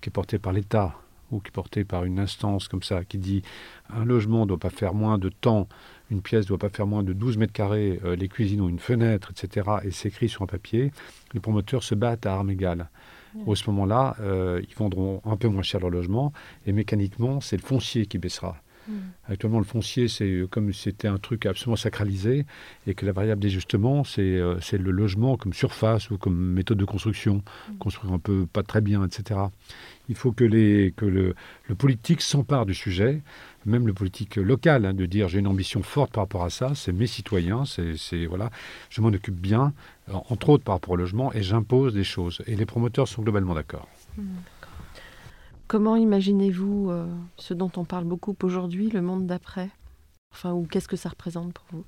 [0.00, 0.94] qui est porté par l'État
[1.30, 3.42] ou qui est porté par une instance comme ça, qui dit
[3.90, 5.66] un logement ne doit pas faire moins de temps,
[6.10, 8.68] une pièce ne doit pas faire moins de 12 mètres carrés, euh, les cuisines ont
[8.68, 10.92] une fenêtre, etc., et c'est écrit sur un papier,
[11.32, 12.88] les promoteurs se battent à armes égales.
[13.46, 16.34] Au ce moment-là, euh, ils vendront un peu moins cher leur logement,
[16.66, 18.58] et mécaniquement, c'est le foncier qui baissera.
[18.88, 18.92] Mm.
[19.28, 22.46] Actuellement, le foncier, c'est comme si c'était un truc absolument sacralisé
[22.86, 26.84] et que la variable d'ajustement, c'est euh, le logement comme surface ou comme méthode de
[26.84, 27.78] construction, mm.
[27.78, 29.40] construire un peu pas très bien, etc.
[30.08, 31.34] Il faut que, les, que le,
[31.78, 33.22] politique s'empare du sujet,
[33.64, 36.72] même le politique local, hein, de dire j'ai une ambition forte par rapport à ça,
[36.74, 38.50] c'est mes citoyens, c'est voilà,
[38.90, 39.72] je m'en occupe bien,
[40.12, 42.42] entre autres par rapport au logement, et j'impose des choses.
[42.46, 43.88] Et les promoteurs sont globalement d'accord.
[44.18, 44.22] Mm.
[45.68, 47.06] Comment imaginez-vous euh,
[47.36, 49.70] ce dont on parle beaucoup aujourd'hui, le monde d'après?
[50.32, 51.84] Enfin, ou qu'est-ce que ça représente pour vous?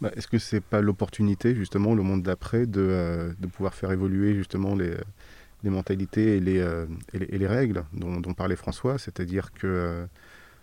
[0.00, 4.34] Bah, Est-ce que c'est pas l'opportunité, justement, le monde d'après, de, euh, pouvoir faire évoluer
[4.34, 4.96] justement les,
[5.62, 8.98] mentalités et les, euh, et les, règles dont, parlait François?
[8.98, 10.06] C'est-à-dire que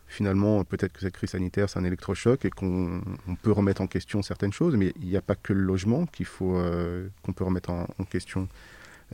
[0.08, 3.02] finalement, peut-être que cette crise sanitaire, c'est un électrochoc et qu'on
[3.42, 6.26] peut remettre en question certaines choses, mais il n'y a pas que le logement qu'il
[6.26, 6.62] faut
[7.24, 8.50] qu'on peut remettre en question.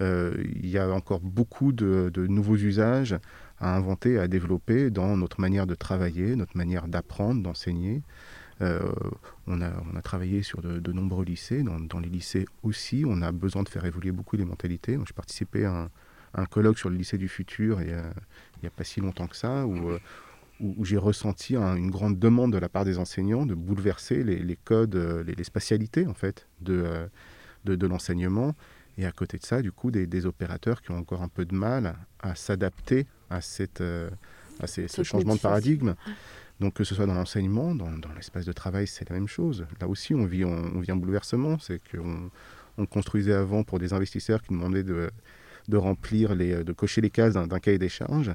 [0.02, 3.18] Euh, il y a encore beaucoup de, nouveaux usages
[3.60, 8.04] à inventer, à développer dans notre manière de travailler, notre manière d'apprendre, d'enseigner.
[8.62, 8.92] Euh,
[9.46, 11.64] on, a, travaillé sur de, nombreux lycées.
[11.64, 14.98] Dans, les lycées aussi, on a besoin de faire évoluer beaucoup les mentalités.
[15.06, 15.90] J'ai participé à
[16.34, 17.88] un, colloque sur le lycée du futur il
[18.62, 20.00] n'y a pas si longtemps que ça, où, euh,
[20.82, 25.44] j'ai ressenti une grande demande de la part des enseignants de bouleverser les, codes, les,
[25.44, 27.10] spatialités en fait de
[27.66, 28.56] l'enseignement
[28.98, 31.54] et à côté de ça, du coup, des, opérateurs qui ont encore un peu de
[31.54, 34.10] mal à s'adapter à, cette, euh,
[34.60, 35.96] à ce changement de paradigme.
[36.60, 39.68] Donc que ce soit dans l'enseignement, dans, l'espace de travail, c'est la même chose.
[39.80, 41.60] Là aussi, on vit, on, vit un bouleversement.
[41.60, 42.32] C'est qu'on
[42.80, 45.12] on construisait avant pour des investisseurs qui demandaient de,
[45.68, 48.34] de remplir, les, de cocher les cases d'un cahier des charges.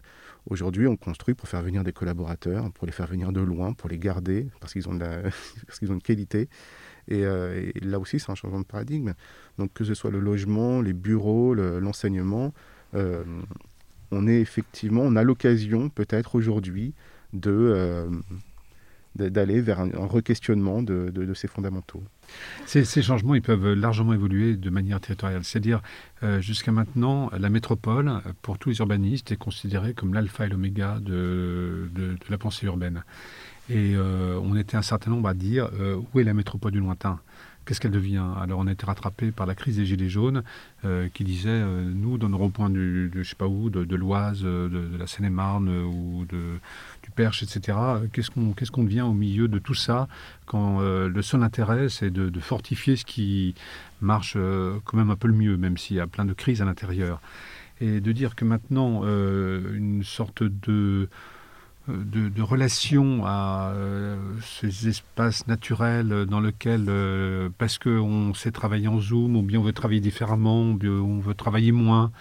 [0.49, 3.89] Aujourd'hui, on construit pour faire venir des collaborateurs, pour les faire venir de loin, pour
[3.89, 4.99] les garder, parce qu'ils ont,
[5.67, 6.49] parce qu'ils ont une qualité.
[7.11, 9.15] Euh, et, là aussi, c'est un changement de paradigme.
[9.59, 12.53] Donc que ce soit le logement, les bureaux, l'enseignement,
[12.95, 13.25] euh,
[14.11, 16.95] on est effectivement, on a l'occasion peut-être aujourd'hui
[17.33, 18.11] de euh,
[19.15, 22.03] d'aller vers un, re-questionnement de, ces fondamentaux.
[22.67, 25.45] Ces, changements, ils peuvent largement évoluer de manière territoriale.
[25.45, 25.83] C'est-à-dire,
[26.41, 28.11] jusqu'à maintenant, la métropole,
[28.41, 33.03] pour tous les urbanistes, est considérée comme l'alpha et l'oméga de, de, la pensée urbaine.
[33.69, 36.81] Et euh, on était un certain nombre à dire euh, où est la métropole du
[36.81, 37.21] lointain?
[37.65, 40.43] Qu'est-ce qu'elle devient Alors on a été rattrapé par la crise des Gilets jaunes
[40.85, 41.63] euh, qui disait
[41.95, 47.11] nous, dans nos ronds-points je sais pas où, de, l'Oise, de, la Seine-et-Marne ou du
[47.15, 47.79] Perche, etc.,
[48.13, 50.09] qu'est-ce qu'on qu'est-ce qu'on devient au milieu de tout ça
[50.47, 53.55] quand le seul intérêt c'est de, fortifier ce qui
[54.01, 54.37] marche
[54.85, 57.21] quand même un peu le mieux, même s'il y a plein de crises à l'intérieur
[57.81, 61.09] Et de dire que maintenant, une sorte de
[61.89, 64.17] de, de, relation à euh,
[64.61, 69.63] ces espaces naturels dans lesquels, euh, parce qu'on sait travailler en Zoom, ou bien on
[69.63, 72.13] veut travailler différemment, ou bien on veut travailler moins,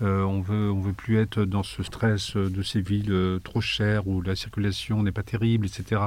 [0.00, 4.08] euh, on veut, on veut plus être dans ce stress de ces villes trop chères
[4.08, 6.00] où la circulation n'est pas terrible, etc.,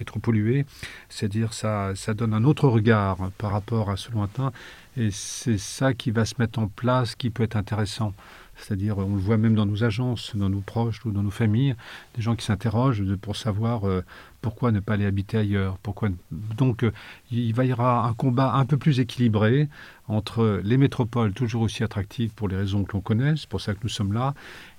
[0.00, 0.66] et trop polluée.
[1.08, 4.52] C'est-à-dire ça, ça donne un autre regard par rapport à ce lointain.
[4.96, 8.14] Et c'est ça qui va se mettre en place, qui peut être intéressant.
[8.58, 11.74] C'est-à-dire, on le voit même dans nos agences, dans nos proches ou dans nos familles,
[12.16, 14.04] des gens qui s'interrogent pour savoir euh,
[14.40, 15.78] pourquoi ne pas aller habiter ailleurs.
[15.78, 16.10] Pourquoi...
[16.30, 16.92] Donc, euh,
[17.30, 19.68] il va y avoir un combat un peu plus équilibré
[20.08, 23.74] entre les métropoles, toujours aussi attractives pour les raisons que l'on connaît, c'est pour ça
[23.74, 24.34] que nous sommes là,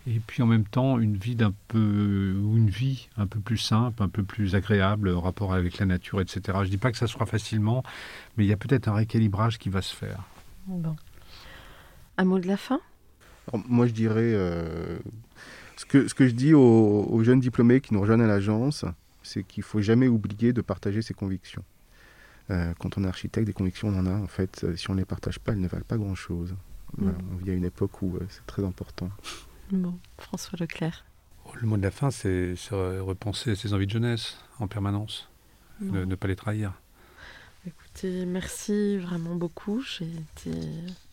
[0.07, 4.01] et puis en même temps une vie d'un peu une vie un peu plus simple,
[4.01, 6.41] un peu plus agréable en rapport avec la nature, etc.
[6.45, 7.83] Je ne dis pas que ça se fera facilement,
[8.35, 10.23] mais il y a peut-être un rééquilibrage qui va se faire.
[12.17, 12.79] Un mot de la fin?
[13.67, 14.33] Moi, je dirais.
[14.33, 14.99] Euh,
[15.77, 18.85] ce, que, ce que je dis aux, jeunes diplômés qui nous rejoignent à l'agence,
[19.23, 21.63] c'est qu'il ne faut jamais oublier de partager ses convictions.
[22.49, 24.13] Euh, quand on est architecte, des convictions, on en a.
[24.13, 26.55] En fait, euh, si on ne les partage pas, elles ne valent pas grand-chose.
[26.97, 27.09] Mm.
[27.31, 29.09] On vit à une époque où c'est très important.
[29.71, 31.05] Bon, François Leclerc.
[31.45, 35.29] Oh, le mot de la fin, c'est repenser ses envies de jeunesse en permanence,
[35.81, 36.73] ne pas les trahir
[38.07, 39.81] merci vraiment beaucoup.
[39.81, 40.51] J'ai été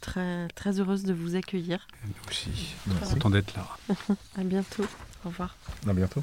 [0.00, 1.86] très, très heureuse de vous accueillir.
[2.06, 2.74] Nous aussi,
[3.12, 3.66] content d'être là.
[4.36, 4.84] à bientôt.
[5.24, 5.56] Au revoir.
[5.86, 6.22] À bientôt.